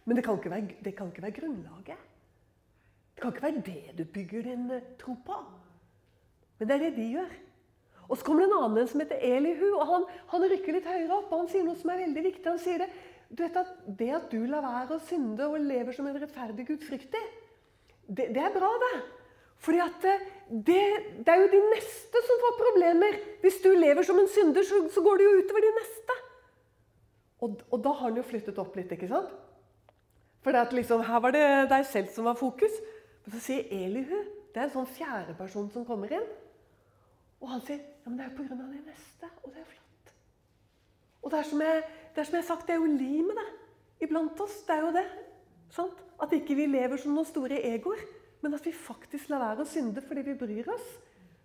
[0.07, 2.07] Men det kan ikke være, det kan ikke være grunnlaget.
[3.21, 5.35] Det kan ikke være det du bygger din eh, tro på.
[6.57, 7.33] Men det er det de gjør.
[8.09, 9.67] Og Så kommer det en annen som heter Elihu.
[9.77, 12.47] og Han, han rykker litt høyere opp og han sier noe som er veldig viktig.
[12.49, 12.89] Han sier det,
[13.29, 16.65] du vet at det at du lar være å synde og lever som en rettferdig
[16.67, 17.21] gudfryktig,
[18.09, 18.95] det, det er bra, det.
[19.61, 20.81] Fordi at eh, det,
[21.21, 23.19] det, er jo de neste som får problemer.
[23.45, 26.17] Hvis du lever som en synder, så, så går det jo utover de neste.
[27.41, 29.29] Og, og, da har han jo flyttet opp litt, ikke sant?
[30.41, 32.73] For liksom, her var det deg selv som var fokus.
[33.23, 34.17] Men så sier Elihu
[34.51, 36.29] Det er en sånn fjerdeperson som kommer inn.
[37.39, 38.57] Og han sier ja, men det er jo pga.
[38.59, 39.29] det neste.
[39.43, 40.15] Og det er flott.
[41.21, 43.37] Og det er, som jeg, det er som jeg har sagt, det er jo limet
[43.39, 43.49] det.
[44.07, 44.57] iblant oss.
[44.67, 45.05] Det er jo det.
[45.71, 46.01] Sant?
[46.21, 48.01] At ikke vi lever som noen store egoer
[48.41, 50.87] men at vi faktisk lar være å synde fordi vi bryr oss.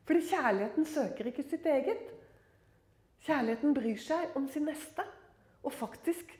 [0.09, 2.13] Fordi kjærligheten søker ikke sitt eget.
[3.27, 5.05] Kjærligheten bryr seg om sin neste.
[5.67, 6.31] Og faktisk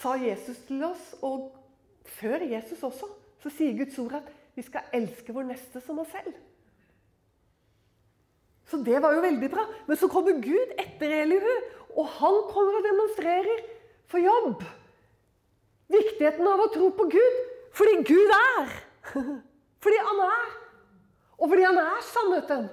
[0.00, 1.52] sa Jesus til oss, og
[2.18, 3.06] før Jesus også,
[3.42, 6.34] så sier Guds ord at vi skal elske vår neste som oss selv.
[8.70, 9.64] Så det var jo veldig bra.
[9.88, 11.54] Men så kommer Gud etter Elihu,
[11.98, 13.64] og han kommer og demonstrerer
[14.08, 14.62] for jobb.
[15.92, 17.40] Viktigheten av å tro på Gud
[17.76, 18.72] fordi Gud er.
[19.82, 20.50] Fordi han er.
[21.42, 22.66] Og fordi han er sannheten.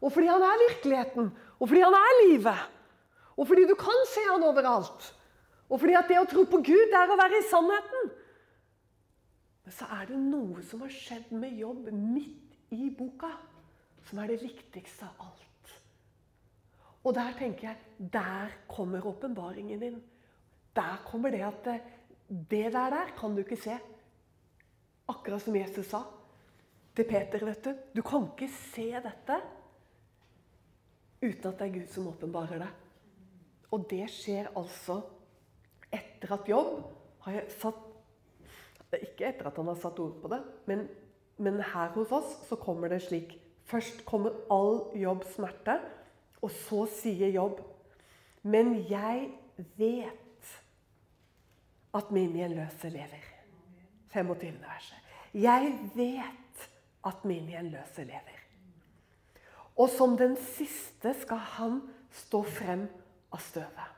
[0.00, 1.28] Og fordi han er virkeligheten.
[1.60, 2.62] Og fordi han er livet.
[3.36, 5.04] Og fordi du kan se han overalt.
[5.68, 8.10] Og fordi at det å tro på Gud er å være i sannheten.
[9.70, 13.30] Så er det noe som har skjedd med jobb midt i boka,
[14.08, 15.74] som er det viktigste av alt.
[17.00, 20.02] Og der tenker jeg Der kommer åpenbaringen din.
[20.76, 21.80] Der kommer det at det,
[22.28, 23.78] det der der kan du ikke se.
[25.08, 26.02] Akkurat som Jesus sa
[26.94, 27.44] til Peter.
[27.44, 29.40] vet Du Du kan ikke se dette
[31.22, 32.70] uten at det er Gud som åpenbarer det.
[33.70, 35.02] Og det skjer altså
[35.92, 36.84] etter at Jobb
[37.26, 37.89] har satt
[38.98, 40.88] Ikke etter at han har satt ord på det, men,
[41.38, 43.36] men her hos oss så kommer det slik.
[43.70, 45.78] Først kommer all jobb smerte,
[46.40, 47.58] og så sier Jobb
[48.42, 49.26] Men jeg
[49.76, 50.54] vet
[51.92, 53.26] at min gjenløse lever.
[54.10, 54.54] 25.
[54.62, 54.96] verset.
[55.34, 56.68] Jeg vet
[57.04, 58.38] at min gjenløse lever.
[59.76, 62.88] Og som den siste skal han stå frem
[63.32, 63.96] av støvet.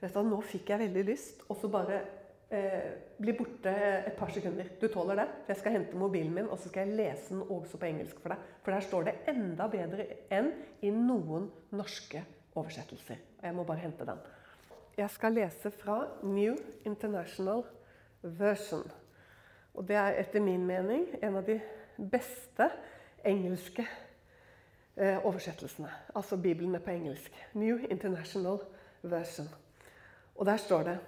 [0.00, 2.02] Vet du, nå fikk jeg veldig lyst og så bare
[2.50, 3.72] eh, bli borte
[4.06, 4.72] et par sekunder.
[4.80, 5.26] Du tåler det?
[5.44, 8.20] For jeg skal hente mobilen min og så skal jeg lese den også på engelsk
[8.22, 8.50] for deg.
[8.64, 12.24] For der står det enda bedre enn i noen norske
[12.58, 13.20] oversettelser.
[13.38, 14.22] Og jeg må bare hente den.
[14.98, 17.62] Jeg skal lese fra New International
[18.22, 18.86] Version.
[19.74, 21.60] Og det er etter min mening en av de
[22.10, 22.66] beste
[23.26, 23.84] engelske
[24.96, 25.90] eh, oversettelsene.
[26.14, 27.30] Altså Bibelen er på engelsk.
[27.54, 28.58] New International
[29.02, 29.46] Version.
[30.34, 30.98] Og der står det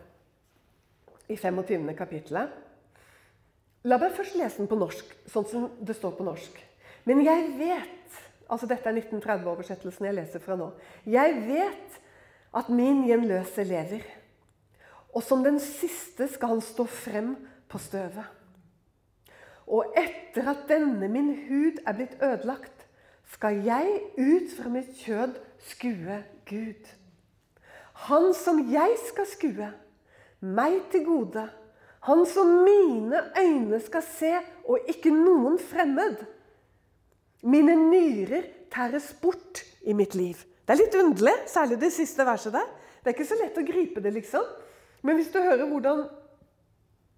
[1.31, 1.95] i 25.
[1.99, 2.59] kapittelet
[3.89, 6.59] La meg først lese den på norsk, sånn som det står på norsk.
[7.09, 8.19] Men jeg vet
[8.51, 10.73] altså Dette er 1930-oversettelsen jeg leser fra nå.
[11.07, 12.01] Jeg vet
[12.59, 14.03] at min gjenløse lever.
[15.15, 17.33] Og som den siste skal han stå frem
[17.71, 18.27] på støvet.
[19.71, 22.87] Og etter at denne min hud er blitt ødelagt,
[23.31, 25.37] skal jeg ut fra mitt kjød
[25.71, 26.17] skue
[26.51, 26.89] Gud.
[28.11, 29.69] Han som jeg skal skue,
[30.41, 31.47] meg til gode.
[32.09, 34.33] Han som mine øyne skal se,
[34.65, 36.23] og ikke noen fremmed.
[37.43, 40.37] Mine nyrer tæres bort i mitt liv.
[40.65, 42.69] Det er litt underlig, særlig det siste verset der.
[43.01, 44.45] Det er ikke så lett å gripe det, liksom.
[45.03, 46.05] Men hvis du hører hvordan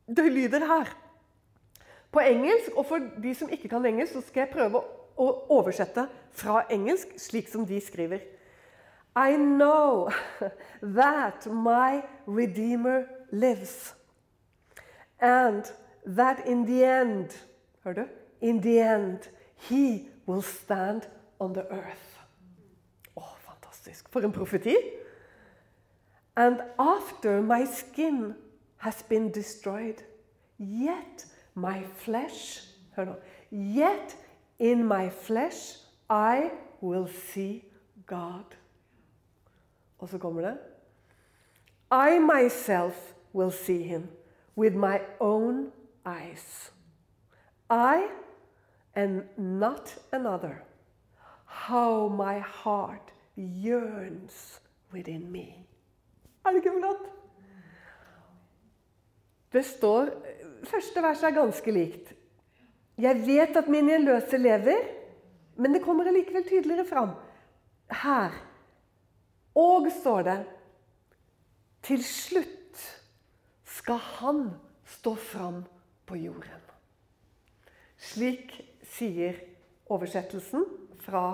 [0.07, 0.91] det lyder her
[2.13, 4.83] På engelsk, og for de som ikke kan engelsk, så skal jeg prøve
[5.17, 6.05] å oversette
[6.37, 8.21] fra engelsk slik som de skriver.
[9.15, 10.11] I know
[10.83, 13.95] that my Redeemer lives.
[15.21, 15.71] And
[16.05, 17.35] that in the end,
[17.85, 18.09] du?
[18.41, 19.29] In the end,
[19.69, 21.07] he will stand
[21.41, 22.19] on the earth.
[23.17, 24.09] Oh, fantastisk.
[24.11, 24.77] For en profeti.
[26.37, 28.35] And after my skin
[28.79, 30.03] has been destroyed,
[30.59, 32.63] yet my flesh,
[33.51, 34.15] yet
[34.59, 35.77] in my flesh
[36.09, 37.65] I will see
[38.07, 38.45] God.
[40.03, 40.57] Og så kommer det
[41.93, 44.09] I myself will see him
[44.57, 45.71] with my own
[46.07, 46.73] eyes.
[47.71, 48.09] I
[48.95, 50.65] and not another.
[51.45, 54.61] How my heart yearns
[54.93, 55.67] within me.
[56.45, 57.07] Er det ikke flott?
[59.53, 60.09] Det står
[60.65, 62.13] Første vers er ganske likt.
[62.99, 64.85] Jeg vet at min gjenløse lever,
[65.57, 67.11] men det kommer allikevel tydeligere fram.
[67.91, 68.31] Her
[69.55, 70.39] og, står det,
[71.83, 72.83] til slutt
[73.69, 74.45] skal han
[74.87, 75.63] stå fram
[76.07, 76.61] på jorden.
[78.03, 78.55] Slik
[78.95, 79.39] sier
[79.93, 80.65] oversettelsen
[81.03, 81.25] fra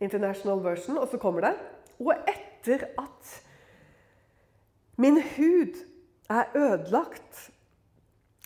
[0.00, 1.54] International Version, og så kommer det
[1.98, 3.30] Og etter at
[5.00, 5.76] min hud
[6.28, 7.50] er ødelagt,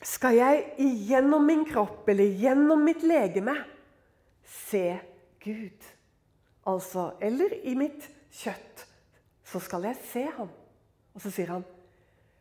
[0.03, 3.57] skal jeg gjennom min kropp eller gjennom mitt legeme
[4.46, 5.00] se
[5.42, 5.88] Gud.
[6.66, 8.87] Altså Eller i mitt kjøtt,
[9.45, 10.51] så skal jeg se ham.
[11.14, 11.64] Og så sier han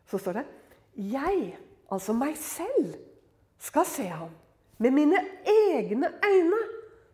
[0.06, 0.46] Så står det
[1.14, 1.58] Jeg,
[1.92, 2.94] altså meg selv,
[3.60, 4.30] skal se ham.
[4.78, 6.60] Med mine egne øyne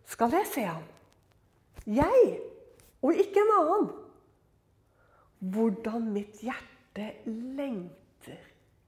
[0.05, 0.83] skal jeg se ham.
[1.85, 2.39] Jeg,
[3.01, 3.89] og ikke en annen.
[5.39, 8.39] Hvordan mitt hjerte lengter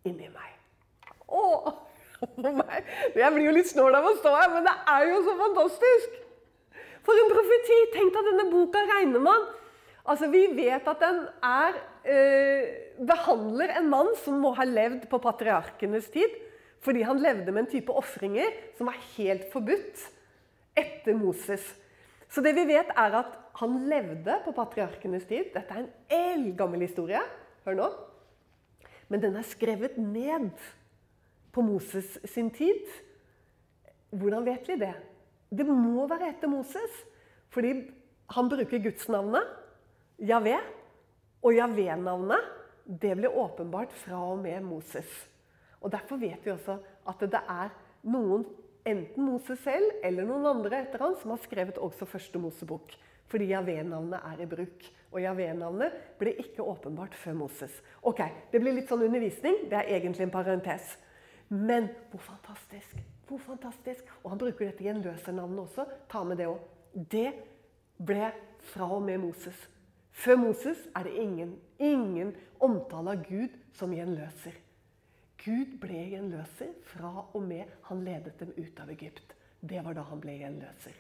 [0.06, 0.54] inni meg.
[1.28, 1.44] Å,
[3.22, 6.16] Jeg blir jo litt snål av å stå her, men det er jo så fantastisk!
[7.06, 7.78] For en profeti!
[7.94, 9.46] Tenk deg denne boka regner man
[10.08, 15.20] Altså, Vi vet at den er, eh, behandler en mann som må ha levd på
[15.20, 16.30] patriarkenes tid.
[16.80, 20.04] Fordi han levde med en type ofringer som var helt forbudt
[20.78, 21.76] etter Moses.
[22.30, 25.52] Så det vi vet, er at han levde på patriarkenes tid.
[25.54, 27.20] Dette er en eldgammel historie.
[27.66, 27.90] Hør nå.
[29.10, 30.52] Men den er skrevet ned
[31.52, 32.86] på Moses sin tid.
[34.12, 34.96] Hvordan vet vi det?
[35.52, 37.04] det må være etter Moses.
[37.54, 37.74] Fordi
[38.36, 39.48] han bruker gudsnavnet,
[40.18, 40.56] Javé,
[41.46, 42.54] og Javé-navnet
[42.88, 45.10] det ble åpenbart fra og med Moses.
[45.82, 47.70] Og Derfor vet vi også at det er
[48.10, 48.46] noen,
[48.88, 52.96] enten Moses selv eller noen andre etter han, som har skrevet også første Mosebok.
[53.28, 54.88] Fordi Javé-navnet er i bruk.
[55.12, 57.82] Og Javé-navnet ble ikke åpenbart før Moses.
[58.02, 59.68] Ok, Det blir litt sånn undervisning.
[59.70, 60.98] Det er egentlig en parentes.
[61.50, 62.98] Men hvor fantastisk!
[63.28, 64.08] Hvor fantastisk!
[64.24, 65.86] Og han bruker dette gjenløsernavnet også.
[66.10, 66.64] Ta med det òg.
[66.96, 67.34] Det
[68.00, 68.32] ble
[68.72, 69.68] fra og med Moses.
[70.18, 74.56] Før Moses er det ingen, ingen omtale av Gud som gjenløser.
[75.38, 79.36] Gud ble gjenløser fra og med han ledet dem ut av Egypt.
[79.62, 80.96] Det var da han ble gjenløser.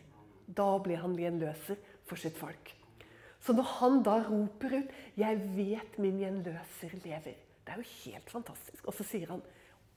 [0.47, 2.71] Da ble han gjenløser for sitt folk.
[3.41, 8.29] Så når han da roper ut 'Jeg vet min gjenløser lever', det er jo helt
[8.29, 8.87] fantastisk.
[8.87, 9.41] Og så sier han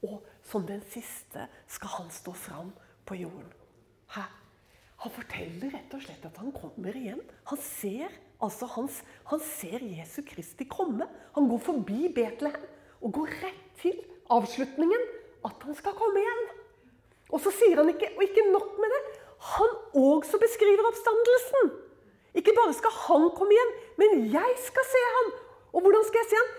[0.02, 2.72] 'Og som den siste skal han stå fram
[3.04, 3.52] på jorden'.
[4.08, 4.22] Hæ?
[4.96, 7.20] Han forteller rett og slett at han kommer igjen.
[7.44, 8.08] Han ser,
[8.42, 8.88] altså han,
[9.30, 11.08] han ser Jesu Kristi komme.
[11.36, 12.64] Han går forbi Betlehem
[13.00, 13.98] og går rett til
[14.32, 15.04] avslutningen.
[15.44, 16.42] At han skal komme igjen.
[17.30, 19.02] Og så sier han ikke, og ikke nok med det,
[19.54, 21.70] han også beskriver oppstandelsen.
[22.36, 23.70] Ikke bare skal han komme igjen,
[24.02, 25.30] men jeg skal se han.
[25.72, 26.50] Og hvordan skal jeg se han?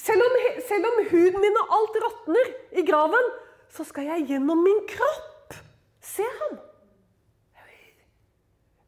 [0.00, 0.36] Selv om,
[0.68, 3.30] selv om huden min og alt råtner i graven,
[3.70, 5.54] så skal jeg gjennom min kropp
[6.02, 6.58] se ham.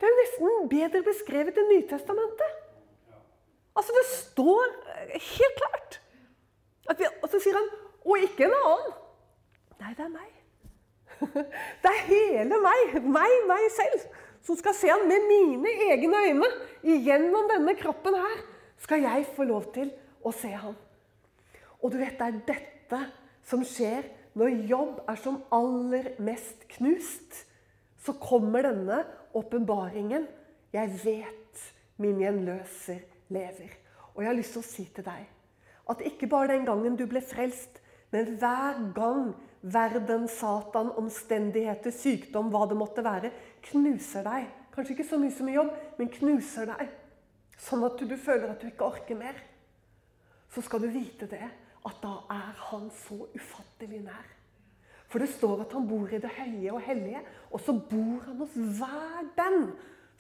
[0.03, 2.57] Det er jo nesten bedre beskrevet enn Nytestamentet.
[3.79, 4.73] Altså, det står
[5.15, 5.99] helt klart.
[6.99, 7.69] Vi, og så sier han
[8.03, 8.89] Og ikke en annen.
[9.79, 10.33] Nei, det er meg.
[11.85, 14.09] Det er hele meg, meg, meg selv,
[14.43, 16.51] som skal se han med mine egne øyne.
[16.83, 18.43] Igjennom denne kroppen her
[18.83, 19.95] skal jeg få lov til
[20.27, 20.75] å se han.
[21.79, 23.01] Og du vet, det er dette
[23.47, 27.45] som skjer når jobb er som aller mest knust.
[28.03, 29.05] Så kommer denne
[29.39, 30.27] åpenbaringen.
[30.73, 31.63] Jeg vet
[32.01, 33.79] min gjenløser lever.
[34.15, 35.31] Og jeg har lyst til å si til deg
[35.91, 37.81] at ikke bare den gangen du ble frelst,
[38.15, 43.33] men hver gang verden, Satan, omstendigheter, sykdom, hva det måtte være,
[43.71, 44.51] knuser deg.
[44.75, 46.93] Kanskje ikke så mye som i jobb, men knuser deg.
[47.61, 49.39] Sånn at du føler at du ikke orker mer.
[50.53, 51.45] Så skal du vite det,
[51.83, 54.31] at da er han så ufattelig nær.
[55.13, 57.21] For det står at han bor i det høye og hellige,
[57.53, 59.67] og så bor han hos hver den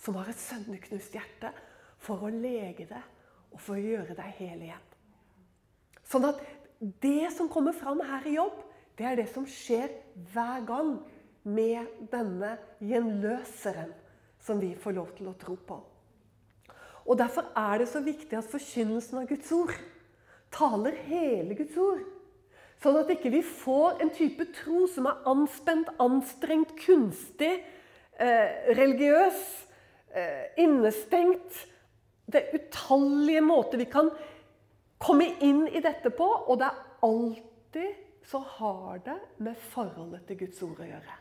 [0.02, 1.52] som har et sønneknust hjerte,
[2.02, 3.00] for å lege det
[3.54, 4.88] og for å gjøre deg hel igjen.
[6.08, 6.42] Sånn at
[7.00, 8.58] det som kommer fram her i jobb,
[8.98, 9.94] det er det som skjer
[10.34, 10.96] hver gang
[11.48, 13.94] med denne gjenløseren
[14.42, 15.78] som vi får lov til å tro på.
[17.06, 19.72] Og Derfor er det så viktig at forkynnelsen av Guds ord
[20.52, 22.02] taler hele Guds ord.
[22.82, 27.52] Sånn at ikke vi får en type tro som er anspent, anstrengt, kunstig,
[28.18, 29.66] eh, religiøs,
[30.10, 31.66] eh, innestengt.
[32.26, 34.10] Det er utallige måter vi kan
[34.98, 40.38] komme inn i dette på, og det er alltid så har det med forholdet til
[40.38, 41.16] Guds ord å gjøre.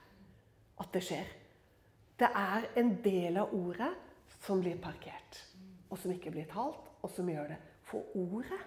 [0.80, 1.30] At det skjer.
[2.18, 3.90] Det er en del av ordet
[4.46, 5.42] som blir parkert,
[5.90, 7.58] og som ikke blir talt, og som gjør det.
[7.90, 8.62] For ordet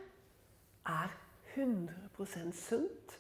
[0.87, 1.15] er
[1.55, 3.15] 100% sunt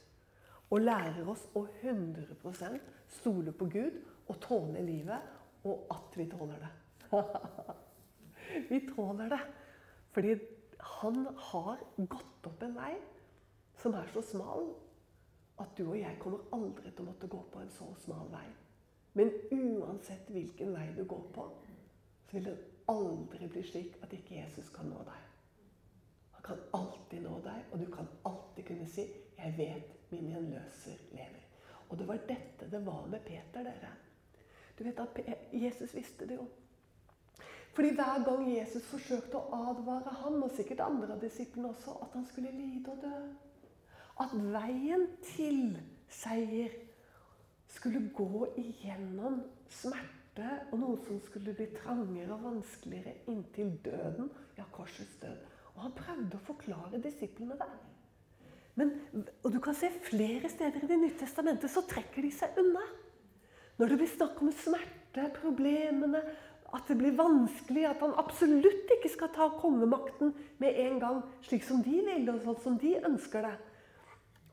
[0.71, 5.33] og lærer oss å 100% stole på Gud og tåle livet,
[5.65, 6.73] og at vi tåler det.
[8.71, 9.43] vi tåler det
[10.15, 10.35] fordi
[11.03, 12.93] han har gått opp en vei
[13.81, 14.69] som er så smal
[15.63, 18.47] at du og jeg kommer aldri til å måtte gå på en så smal vei.
[19.15, 21.47] Men uansett hvilken vei du går på,
[22.27, 22.57] så vil det
[22.91, 25.24] aldri bli slik at ikke Jesus kan nå deg.
[26.45, 29.07] Kan alltid nå deg, og du kan alltid kunne si
[29.39, 31.47] 'Jeg vet min gjenløser lever'.
[31.89, 33.93] Og det var dette det var med Peter, dere.
[34.79, 35.21] Du vet at
[35.53, 36.47] Jesus visste det jo.
[37.75, 42.13] Fordi hver gang Jesus forsøkte å advare ham, og sikkert andre av disiplene også, at
[42.13, 43.17] han skulle lide og dø
[44.23, 45.79] at veien til
[46.13, 46.75] seier
[47.75, 49.41] skulle gå igjennom
[49.81, 55.54] smerte og noe som skulle bli trangere og vanskeligere inntil døden, ja, korsets død.
[55.75, 57.71] Og han prøvde å forklare disiplene det.
[58.79, 58.91] Men,
[59.45, 62.83] og du kan se Flere steder i Det nye testamentet så trekker de seg unna.
[63.79, 66.21] Når det blir snakk om smerte, problemene,
[66.75, 71.67] at det blir vanskelig, at han absolutt ikke skal ta kongemakten med en gang, slik
[71.67, 73.55] som de vil, og sånn som de ønsker det.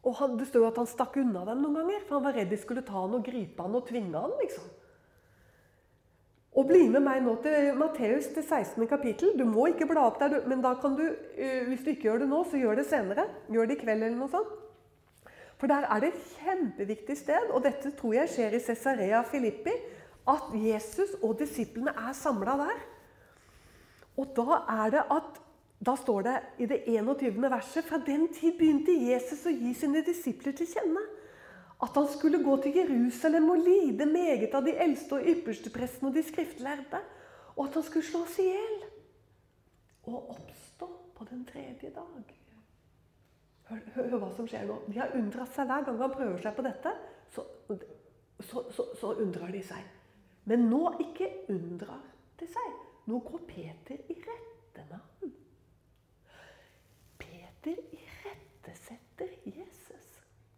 [0.05, 2.37] Og han, Det står jo at han stakk unna dem noen ganger, for han var
[2.37, 4.69] redd de skulle ta han og gripe han og tvinge han, liksom.
[6.51, 8.83] Og bli med meg nå til Matteus til 16.
[8.91, 9.31] kapittel.
[9.39, 11.05] Du må ikke bla opp der, men da kan du,
[11.37, 13.23] eh, hvis du ikke gjør det nå, så gjør det senere.
[13.47, 14.57] Gjør det i kveld eller noe sånt.
[15.61, 19.71] For der er det et kjempeviktig sted, og dette tror jeg skjer i Cesarea Filippi.
[20.27, 22.81] at Jesus og disiplene er samla der.
[24.17, 25.39] Og da er det at
[25.85, 27.41] da står det i det 21.
[27.49, 31.01] verset fra den tid begynte Jesus å gi sine disipler til kjenne
[31.81, 36.11] at han skulle gå til Jerusalem og lide meget av de eldste og ypperste prestene
[36.11, 36.99] og de skriftlærde,
[37.55, 38.77] og at han skulle slås i hjel
[40.03, 42.37] og oppstå på den tredje dag.
[43.71, 44.77] Hør, hør, hør hva som skjer nå.
[44.91, 46.93] De har undret seg hver gang han prøver seg på dette.
[47.31, 47.45] Så,
[48.43, 49.85] så, så, så undrer de seg.
[50.49, 52.01] Men nå ikke undrer
[52.41, 52.73] de seg.
[53.09, 55.31] Nå går Peter i rette med ham.
[57.21, 60.11] Peter irettesetter Jesus.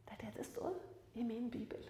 [0.08, 0.74] Det er det det står
[1.14, 1.90] i min bibel.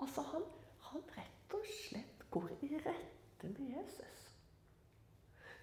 [0.00, 0.44] Altså, han,
[0.88, 4.24] han rett og slett går i rette med Jesus.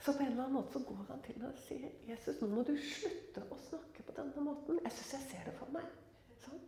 [0.02, 2.64] Så på en eller annen måte så går han til og sier Jesus, nå må
[2.66, 4.80] du slutte å snakke på denne måten.
[4.82, 5.86] Jeg syns jeg ser det for meg.
[6.42, 6.62] Sånn.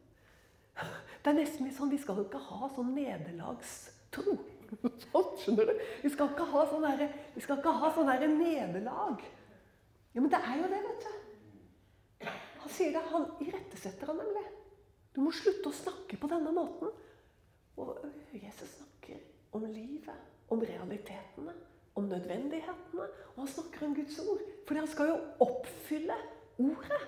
[1.23, 4.37] Det er nesten litt sånn Vi skal jo ikke ha sånn nederlagstro.
[5.03, 5.81] Sånn, skjønner du?
[6.01, 7.05] Vi skal ikke ha sånn derre
[7.35, 9.21] Vi skal ikke ha sånn derre nederlag.
[10.13, 12.31] Ja, men det er jo det, vet du.
[12.63, 13.03] Han sier det.
[13.11, 14.45] Han irettesetter han nemlig.
[15.13, 16.93] Du må slutte å snakke på denne måten.
[17.77, 17.99] Og
[18.33, 19.21] Jesus snakker
[19.53, 20.17] om livet,
[20.53, 21.53] om realitetene
[21.95, 23.01] om nødvendighetene,
[23.35, 24.41] og han snakker om Guds ord.
[24.67, 26.15] fordi han skal jo oppfylle
[26.59, 27.01] ordet.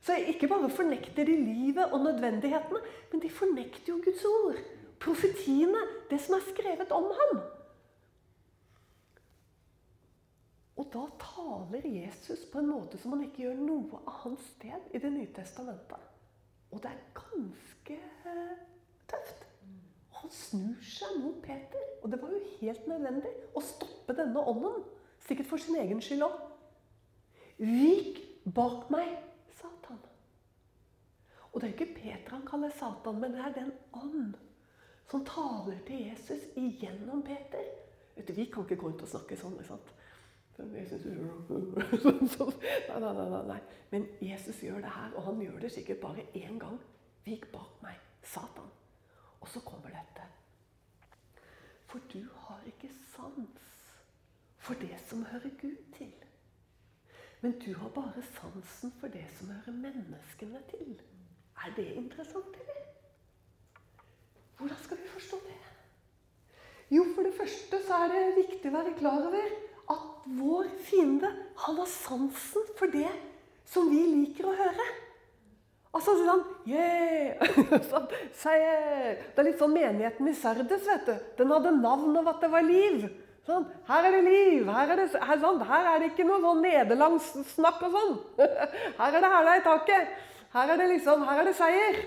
[0.00, 2.80] Så ikke bare fornekter de livet og nødvendighetene,
[3.12, 4.56] men de fornekter jo Guds ord.
[5.00, 5.78] Profetiene,
[6.10, 7.42] det som er skrevet om ham.
[10.76, 14.98] Og da taler Jesus på en måte som han ikke gjør noe hans sted i
[14.98, 16.08] Det nye testamentet.
[16.70, 17.39] Og det er ganske
[19.10, 19.44] tøft.
[20.10, 21.86] Og Han snur seg mot Peter.
[22.02, 24.84] Og det var jo helt nødvendig å stoppe denne ånden.
[25.26, 26.38] Sikkert for sin egen skyld òg.
[27.60, 28.22] Vik
[28.56, 29.18] bak meg,
[29.58, 29.98] Satan.
[31.50, 34.38] Og det er ikke Peter han kaller Satan, men det er den ånd
[35.10, 37.66] som taler til Jesus igjennom Peter.
[38.16, 39.58] Vet du, Vi kan ikke gå rundt og snakke sånn.
[39.58, 39.96] ikke sant?
[42.88, 43.60] Nei, nei, nei, nei.
[43.90, 46.76] Men Jesus gjør det her, og han gjør det sikkert bare én gang.
[47.24, 48.68] Vik bak meg, Satan.
[49.40, 50.26] Og så kommer dette.
[51.90, 53.70] For du har ikke sans
[54.60, 56.12] for det som hører Gud til.
[57.40, 61.00] Men du har bare sansen for det som hører menneskene til.
[61.56, 62.84] Er det interessant, eller?
[64.58, 65.58] Hvordan skal vi forstå det?
[66.90, 69.52] Jo, for det første så er det viktig å være klar over
[69.94, 71.30] at vår fiende
[71.64, 73.10] han har sansen for det
[73.66, 74.86] som vi liker å høre.
[75.90, 77.40] Altså sånn yeah!
[77.90, 78.06] sånn,
[78.38, 79.16] Seier!
[79.34, 81.16] Det er litt sånn menigheten i Sardes, vet du.
[81.40, 83.08] Den hadde navn av at det var liv.
[83.48, 84.68] Sånn, her er det liv.
[84.70, 88.14] Her er det, her, sånn, her er det ikke noe sånn nederlandssnakk og sånn.
[89.00, 90.12] Her er det hæla i taket.
[90.52, 91.98] Her er det liksom, her er det seier.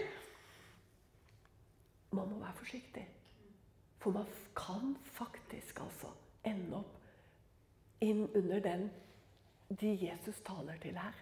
[2.13, 3.05] Man må være forsiktig.
[4.03, 6.11] For man kan faktisk altså
[6.47, 8.89] ende opp inn under den
[9.79, 11.15] de Jesus taler til her.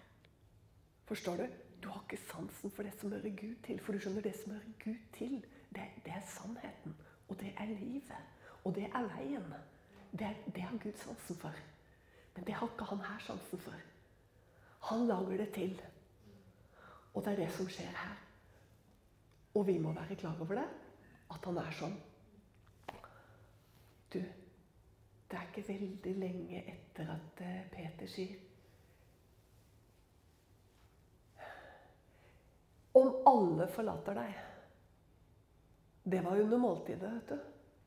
[1.07, 1.59] Forstår du?
[1.83, 3.79] Du har ikke sansen for det som hører Gud til.
[3.79, 5.39] For du skjønner, det som hører Gud til,
[5.75, 6.95] det, det er sannheten.
[7.29, 8.17] Og det er livet.
[8.63, 9.53] Og det er veien.
[10.11, 11.63] Det, det har Gud sansen for.
[12.35, 13.79] Men det har ikke han her sansen for.
[14.89, 15.81] Han lager det til.
[17.13, 18.19] Og det er det som skjer her.
[19.55, 20.69] Og vi må være klar over det.
[21.31, 21.97] At han er sånn.
[24.13, 28.50] Du, det er ikke veldig lenge etter at eh, Peter sier
[32.93, 34.39] Om alle forlater deg
[36.03, 37.39] Det var under måltidet, vet du.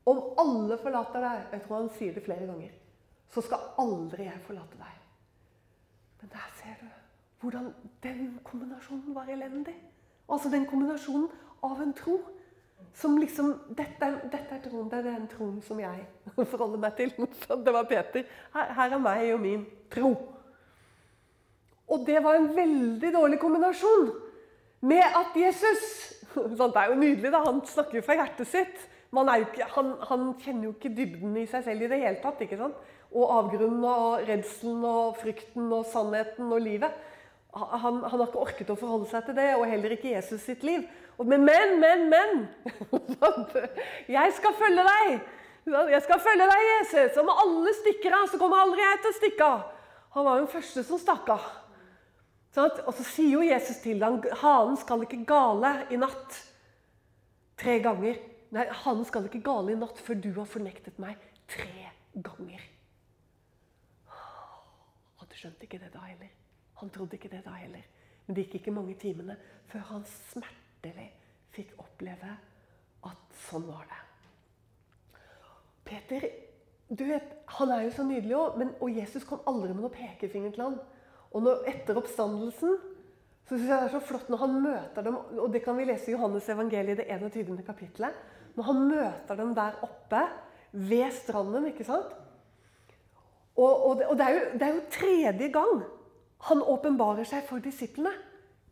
[0.04, 2.72] Om alle forlater deg Jeg tror han sier det flere ganger.
[3.34, 5.00] Så skal aldri jeg forlate deg.
[6.20, 6.88] Men der ser du
[7.44, 9.74] hvordan den kombinasjonen var elendig.
[10.32, 11.28] Altså den kombinasjonen
[11.62, 12.18] av en tro
[12.94, 16.06] som liksom Dette, dette er troen, det er den troen som jeg
[16.52, 17.12] forholder meg til.
[17.66, 18.24] Det var Peter.
[18.54, 20.14] Her, her er meg og min tro.
[21.90, 24.06] Og det var en veldig dårlig kombinasjon
[24.84, 25.84] med at Jesus
[26.34, 27.44] Det er jo nydelig, da.
[27.46, 28.80] Han snakker jo fra hjertet sitt.
[29.14, 32.40] Ikke, han, han, kjenner jo ikke dybden i seg selv i det hele tatt.
[32.42, 32.80] ikke sant?
[33.14, 36.96] Og avgrunnen og redselen og frykten og sannheten og livet.
[37.54, 40.66] Han, han, har ikke orket å forholde seg til det, og heller ikke Jesus sitt
[40.66, 40.82] liv.
[41.22, 42.42] Men, men, men, men!
[44.16, 45.20] Jeg skal følge deg!
[45.64, 47.20] Jeg skal følge deg, Jesus!
[47.22, 49.62] Og med alle stikker av, så kommer aldri jeg til å stikke av.
[50.18, 51.46] Han var jo den første som stakk av.
[52.54, 56.36] Sånn og så sier jo Jesus til ham hanen skal ikke gale i natt.
[57.58, 58.20] Tre ganger.
[58.54, 61.18] Nei, hanen skal ikke gale i natt før du har fornektet meg
[61.50, 62.62] tre ganger.
[65.18, 66.30] Han skjønte ikke det da heller.
[66.78, 67.82] Han trodde ikke det da heller.
[68.26, 69.36] Men det gikk ikke mange timene
[69.72, 71.10] før han smertelig
[71.54, 72.36] fikk oppleve
[73.04, 74.00] at sånn var det.
[75.84, 76.26] Peter
[76.88, 80.52] du vet, Han er jo så nydelig òg, og Jesus kom aldri med noen pekefinger
[80.54, 80.76] til han.
[81.34, 82.76] Og når, etter oppstandelsen
[83.44, 85.84] så synes jeg det er så flott når han møter dem, og det kan vi
[85.84, 87.58] lese i Johannes evangeliet, det 21.
[87.66, 88.14] kapittelet.
[88.56, 90.22] Når han møter dem der oppe
[90.72, 92.14] ved stranden, ikke sant?
[93.56, 95.82] Og, og, det, og det, er jo, det, er jo, tredje gang
[96.48, 98.14] han åpenbarer seg for disiplene.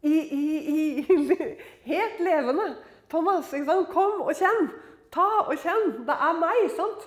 [0.02, 1.06] I, i, i,
[1.92, 2.72] helt levende.
[3.12, 3.92] Thomas, ikke sant?
[3.92, 4.72] kom og kjenn.
[5.12, 6.02] Ta og kjenn.
[6.08, 6.64] Det er meg.
[6.74, 7.06] sant?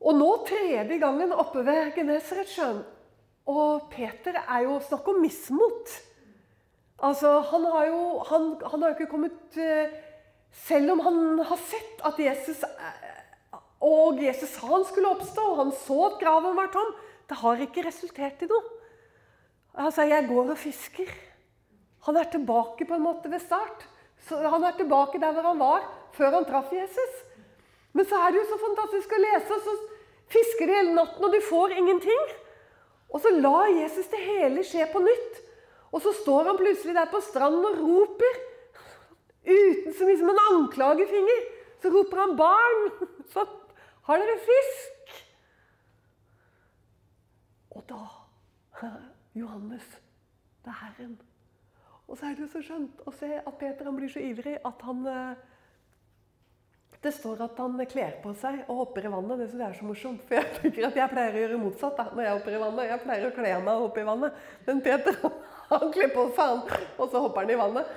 [0.00, 2.82] Og nå tredje gangen oppe ved Genesaretsjøen.
[3.46, 5.92] Og Peter er jo Snakk om mismot.
[7.06, 9.92] Altså, han har jo han, han har ikke kommet eh,
[10.64, 12.62] Selv om han har sett at Jesus
[13.84, 16.94] og Jesus sa han skulle oppstå, og han så at graven var tom.
[17.28, 18.72] Det har ikke resultert i noe.
[19.76, 21.10] Altså, jeg går og fisker.
[22.06, 23.84] Han er tilbake på en måte ved start.
[24.26, 25.84] Så han er tilbake der hvor han var
[26.16, 27.20] før han traff Jesus.
[27.92, 29.74] Men så er det jo så fantastisk å lese, og så
[30.32, 32.24] fisker de hele natten, og de får ingenting.
[33.12, 35.42] Og så lar Jesus det hele skje på nytt.
[35.94, 38.40] Og så står han plutselig der på stranden og roper.
[39.46, 41.46] Uten så mye som en anklagefinger.
[41.82, 43.06] Så roper han 'barn'.
[43.32, 43.46] Så
[44.08, 45.14] har dere fisk?
[47.70, 48.02] Og da
[49.34, 49.86] Johannes,
[50.64, 51.20] det er Herren.
[52.08, 54.82] Og så er det jo så skjønt å se at Peter blir så ivrig at
[54.86, 55.36] han eh,
[57.02, 59.40] Det står at han kler på seg og hopper i vannet.
[59.40, 60.22] Det syns jeg er så morsomt.
[60.28, 62.88] For jeg tenker at jeg pleier å gjøre motsatt da, når jeg hopper i vannet.
[62.90, 64.40] Jeg pleier å kle meg og hoppe i vannet.
[64.66, 65.20] Men Peter
[65.72, 67.94] han kler på seg, han, og så hopper han i vannet.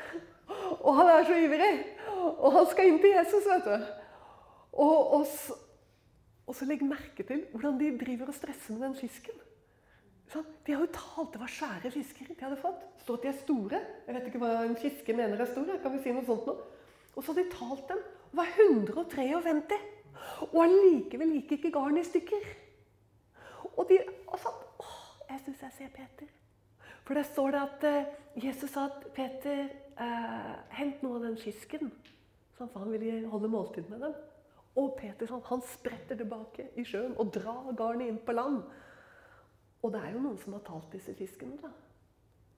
[0.80, 1.74] Og han er så ivrig.
[2.30, 3.90] Og han skal inn til Jesus, vet du.
[4.80, 5.60] Og, og,
[6.50, 9.46] og så legg merke til hvordan de driver og stresser med den fisken.
[10.30, 10.46] Sånn.
[10.66, 12.84] De har jo talt, Det var svære fisker de hadde fått.
[13.02, 13.82] Står at de er store.
[14.06, 15.72] Jeg vet ikke hva en fiske mener er stor.
[15.82, 16.56] Kan vi si noe sånt nå?
[17.16, 18.04] Og så har de talt dem.
[18.32, 19.78] Var 153.
[20.50, 22.50] Og allikevel gikk ikke garnet i stykker.
[23.76, 24.96] Og de og sånn, åh,
[25.30, 26.30] Jeg syns jeg ser Peter.
[27.06, 31.38] For der står det at uh, Jesus sa at Peter, uh, hent noe av den
[31.42, 31.92] fisken.
[32.58, 34.16] Sånn, for han ville holde måltid med dem.
[34.78, 38.62] Og Peter han spretter tilbake i sjøen og drar garnet inn på land.
[39.82, 41.58] Og det er jo noen som har talt disse fiskene.
[41.62, 41.72] da.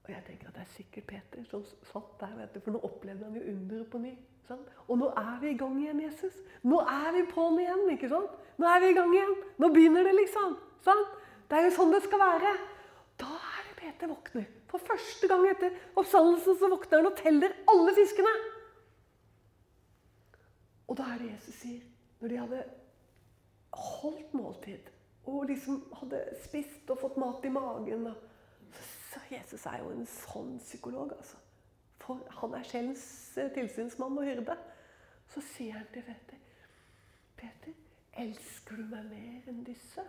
[0.01, 2.81] Og jeg tenker at det er sikkert Peter som satt der, vet du, for nå
[2.87, 4.13] opplevde han jo underet på ny.
[4.47, 4.69] Sant?
[4.87, 6.39] Og nå er vi i gang igjen, Jesus.
[6.65, 7.83] Nå er vi på'n igjen.
[7.93, 8.39] ikke sant?
[8.57, 9.35] Nå er vi i gang igjen.
[9.61, 10.57] Nå begynner det, liksom.
[10.85, 11.19] Sant?
[11.49, 12.55] Det er jo sånn det skal være.
[13.21, 14.49] Da er det Peter våkner.
[14.71, 18.33] For første gang etter oppstandelsen så våkner han og teller alle fiskene.
[20.89, 21.83] Og da er det Jesus sier
[22.21, 22.63] når de hadde
[23.81, 24.89] holdt måltid
[25.29, 28.09] og liksom hadde spist og fått mat i magen
[29.11, 31.39] Så Jesus er jo en sånn psykolog, altså.
[32.01, 33.03] For han er sjelens
[33.37, 34.55] eh, tilsynsmann og hyrde.
[35.31, 36.39] Så sier han til Peter
[37.41, 37.73] Peter,
[38.21, 40.03] elsker du meg mer enn disse?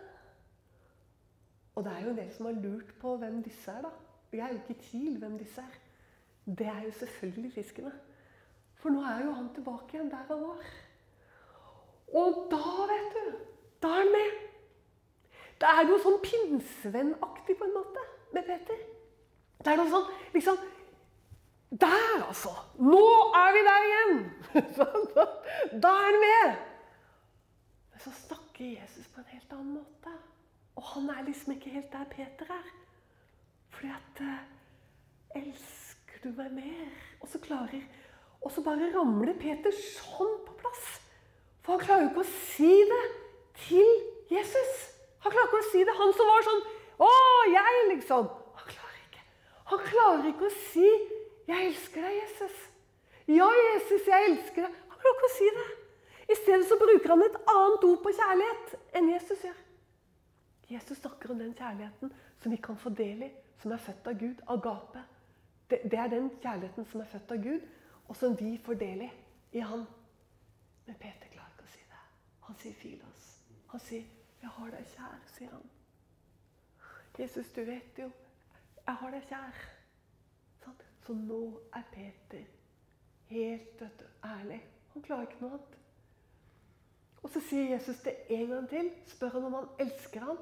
[1.73, 3.91] Og det er jo en del som har lurt på hvem disse er, da.
[4.33, 5.77] Jeg er jo ikke i tvil hvem disse er.
[6.45, 7.93] Det er jo selvfølgelig fiskene.
[8.81, 10.71] For nå er jo han tilbake igjen der han var.
[12.13, 13.37] Og da, vet du
[13.81, 14.41] Da er han med.
[15.61, 18.03] Da er jo sånn pinsevennaktig på en måte
[18.35, 18.81] med Peter.
[19.63, 20.59] Det er noe sånn liksom
[21.79, 22.51] Der, altså!
[22.77, 23.03] Nå
[23.39, 24.19] er vi der igjen!
[25.83, 26.57] da er han med!
[27.93, 30.13] Men så snakker Jesus på en helt annen måte.
[30.77, 32.67] Og han er liksom ikke helt der Peter er.
[33.73, 34.43] Fordi at eh,
[35.41, 36.93] Elsker du meg mer?
[37.21, 37.81] Og så klarer
[38.41, 40.85] Og så bare ramler Peter sånn på plass.
[41.63, 43.03] For han klarer jo ikke å si det
[43.63, 43.91] til
[44.29, 44.73] Jesus.
[45.23, 45.97] Han klarer ikke å si det.
[45.97, 46.63] Han som var sånn
[47.01, 47.11] Å,
[47.49, 48.29] jeg, liksom.
[49.71, 50.47] Han klarer ikke.
[50.47, 50.89] Å si
[51.47, 52.69] 'Jeg elsker deg, Jesus'.
[53.27, 54.75] Ja, Jesus, jeg elsker deg.
[54.89, 55.67] Han klarer ikke å si det.
[56.31, 59.59] I stedet så bruker han et annet ord på kjærlighet enn Jesus gjør.
[60.69, 64.19] Jesus snakker om den kjærligheten som vi kan få del i, som er født av
[64.19, 65.03] Gud, agape.
[65.69, 67.67] Det, det er den kjærligheten som er født av Gud,
[68.07, 69.11] og som vi får del i
[69.53, 69.85] i Han.
[70.85, 72.01] Men Peter klarer ikke å si det.
[72.47, 73.27] han sier 'Filos'.
[73.71, 74.03] Han sier
[74.41, 75.69] 'Jeg har deg kjær', sier han.
[77.19, 78.11] Jesus, du vet jo
[78.87, 79.61] Jeg har deg kjær.
[80.63, 80.83] Sånn.
[81.05, 81.39] Så nå
[81.75, 82.43] er Peter
[83.33, 84.59] helt dødt, ærlig.
[84.93, 85.77] Han klarer ikke noe annet.
[87.23, 88.91] Og så sier Jesus det en gang til.
[89.07, 90.41] Spør han om han elsker ham.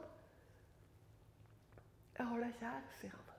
[2.18, 3.30] 'Jeg har deg kjær', sier han.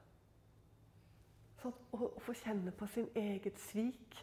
[1.62, 4.16] Sånn, å, få kjenne på sin eget svik.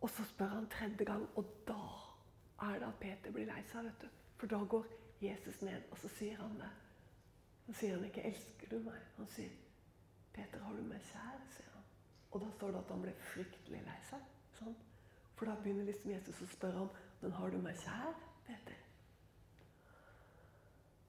[0.00, 1.78] Og så spør han tredje gang, og da
[2.68, 3.84] er det at Peter blir lei seg.
[3.84, 4.08] vet du.
[4.36, 4.84] For da går
[5.20, 6.68] Jesus ned, og så sier han det.
[7.68, 9.00] Så sier han ikke 'elsker du meg'?
[9.16, 9.50] Han sier
[10.32, 11.82] 'Peter, har du meg kjær?' sier han.
[12.30, 14.22] Og da står det at han ble fryktelig lei seg.
[14.58, 14.76] Sånn.
[15.36, 16.88] For da begynner liksom Jesus å spørre om
[17.20, 18.14] Men har du meg kjær,
[18.46, 18.76] Peter?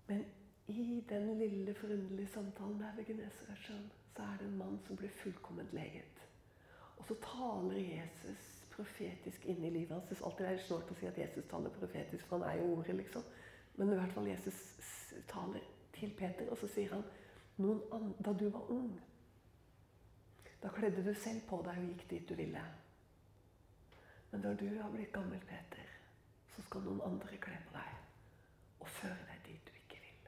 [0.07, 0.25] Men
[0.67, 5.09] i den lille, forunderlige samtalen der ved Genesaretsjøen, så er det en mann som blir
[5.09, 6.23] fullkomment leget.
[6.97, 10.09] Og så taler Jesus profetisk inn i livet hans.
[10.09, 12.95] Det er alltid snålt å si at Jesus taler profetisk, for han er jo ordet,
[12.95, 13.23] liksom.
[13.75, 14.63] Men i hvert fall Jesus
[15.27, 15.61] taler
[15.99, 17.05] til Peter, og så sier han
[18.23, 18.91] da du var ung,
[20.63, 22.61] da kledde du selv på deg og gikk dit du ville.
[24.31, 25.91] Men når du har blitt gammel, Peter,
[26.55, 27.91] så skal noen andre kle på deg
[28.79, 30.27] og føre deg dit du ikke vil.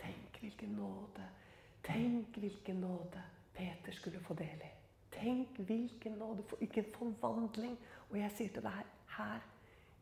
[0.00, 1.28] Tenk hvilken nåde,
[1.84, 4.72] tenk hvilken nåde Peter skulle få del i.
[5.14, 7.76] Tenk hvilken nåde, hvilken forvandling.
[8.10, 9.44] Og jeg sier til deg her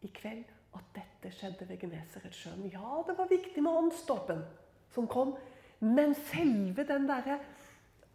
[0.03, 2.69] i kveld at dette skjedde ved Genesaretsjøen.
[2.73, 4.45] Ja, det var viktig med åndsdåpen
[4.93, 5.35] som kom,
[5.81, 7.41] men selve den derre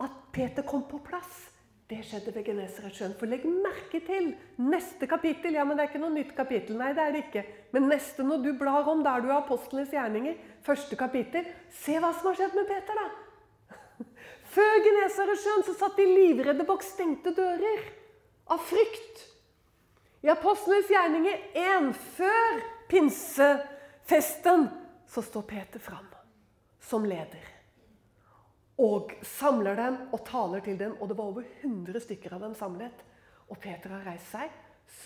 [0.03, 1.47] at Peter kom på plass,
[1.87, 3.13] det skjedde ved Genesaretsjøen.
[3.15, 5.55] For legg merke til neste kapittel.
[5.55, 6.75] Ja, men det er ikke noe nytt kapittel.
[6.79, 7.43] Nei, det er det ikke.
[7.71, 10.35] Men neste, når du blar om, der du har apostlenes gjerninger,
[10.67, 13.77] første kapittel, se hva som har skjedd med Peter, da.
[14.57, 17.87] Før Genesaretsjøen så satt de livredde bak stengte dører
[18.51, 19.23] av frykt.
[20.21, 24.67] I Apostlenes gjerninger 1, før pinsefesten,
[25.07, 26.07] så står Peter fram
[26.87, 27.45] som leder.
[28.77, 30.95] Og samler dem og taler til dem.
[31.01, 33.05] Og det var over 100 stykker av dem samlet.
[33.49, 34.53] Og Peter har reist seg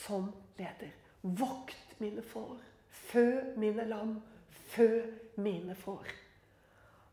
[0.04, 0.92] som leder.
[1.22, 2.58] Vokt mine får,
[3.12, 3.28] fø
[3.62, 4.18] mine lam,
[4.74, 4.90] fø
[5.42, 6.10] mine får.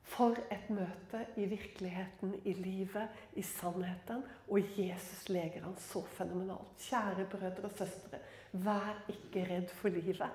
[0.08, 4.22] For et møte i virkeligheten, i livet, i sannheten.
[4.48, 6.78] Og Jesus leger han så fenomenalt.
[6.80, 10.30] Kjære brødre og søstre, vær ikke redd for livet.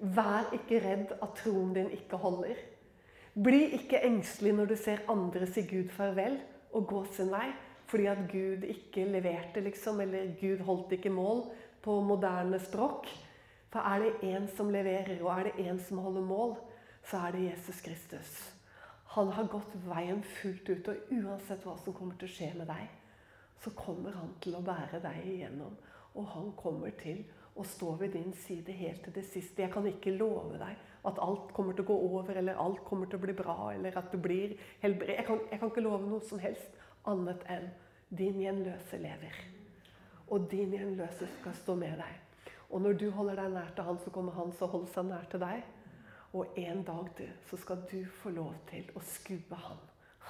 [0.00, 2.60] Vær ikke redd at troen din ikke holder.
[3.34, 6.40] Bli ikke engstelig når du ser andre si Gud farvel
[6.74, 7.48] og gå sin vei
[7.90, 11.40] fordi at Gud ikke leverte, liksom, eller Gud holdt ikke mål
[11.82, 13.08] på moderne språk.
[13.70, 16.54] For er det én som leverer, og er det én som holder mål,
[17.02, 18.49] så er det Jesus Kristus.
[19.10, 22.68] Han har gått veien fullt ut, og uansett hva som kommer til å skje med
[22.70, 22.90] deg,
[23.60, 25.74] så kommer han til å bære deg igjennom.
[26.14, 27.24] Og han kommer til
[27.58, 29.64] å stå ved din side helt til det siste.
[29.64, 30.78] Jeg kan ikke love deg
[31.10, 33.98] at alt kommer til å gå over, eller alt kommer til å bli bra, eller
[33.98, 34.54] at du blir
[34.84, 35.18] helbredet.
[35.18, 36.80] Jeg, kan, jeg kan ikke love noe som helst
[37.10, 37.66] annet enn
[38.14, 39.42] din gjenløse lever.
[40.30, 42.54] Og din gjenløse skal stå med deg.
[42.70, 45.10] Og når du holder deg nær til han, så kommer han til å holde seg
[45.10, 45.66] nær til deg.
[46.32, 49.80] Og en dag, du, så skal du få lov til å skue ham.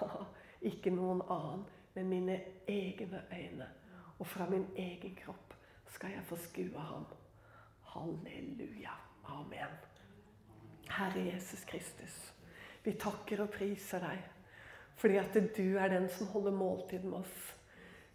[0.71, 2.39] Ikke noen annen, men mine
[2.69, 3.69] egne øyne.
[4.19, 5.55] Og fra min egen kropp
[5.93, 7.07] skal jeg få skue ham.
[7.93, 8.97] Halleluja.
[9.31, 9.79] Amen.
[10.91, 12.15] Herre Jesus Kristus,
[12.83, 14.29] vi takker og priser deg
[15.01, 17.37] fordi at du er den som holder måltid med oss.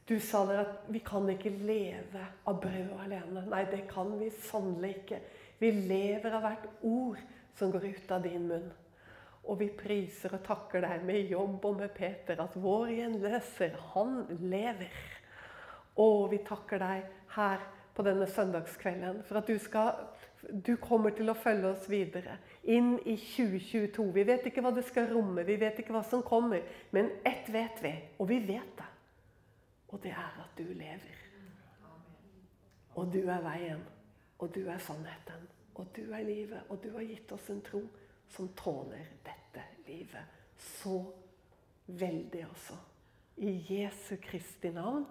[0.05, 3.41] Du sa der at vi kan ikke leve av brød alene.
[3.49, 5.17] Nei, det kan vi sannelig ikke.
[5.57, 7.23] Vi lever av hvert ord
[7.56, 8.72] som går ut av din munn.
[9.45, 14.24] Og vi priser og takker deg med jobb og med Peter, at vår gjenløser, han
[14.41, 14.95] lever.
[16.01, 19.93] Og vi takker deg her på denne søndagskvelden for at du, skal,
[20.49, 24.10] du kommer til å følge oss videre inn i 2022.
[24.18, 27.47] Vi vet ikke hva det skal romme, vi vet ikke hva som kommer, men ett
[27.53, 28.89] vet vi, og vi vet det.
[29.93, 31.22] Og det er at du lever.
[32.95, 33.84] Og du er veien,
[34.39, 35.45] og du er sannheten.
[35.76, 37.82] Og du er livet, og du har gitt oss en tro
[38.32, 40.36] som tåler dette livet.
[40.57, 40.97] Så
[41.86, 42.78] veldig også.
[43.38, 45.05] I Jesu Kristi navn.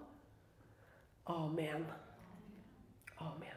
[1.25, 1.85] Amen.
[3.17, 3.54] Amen.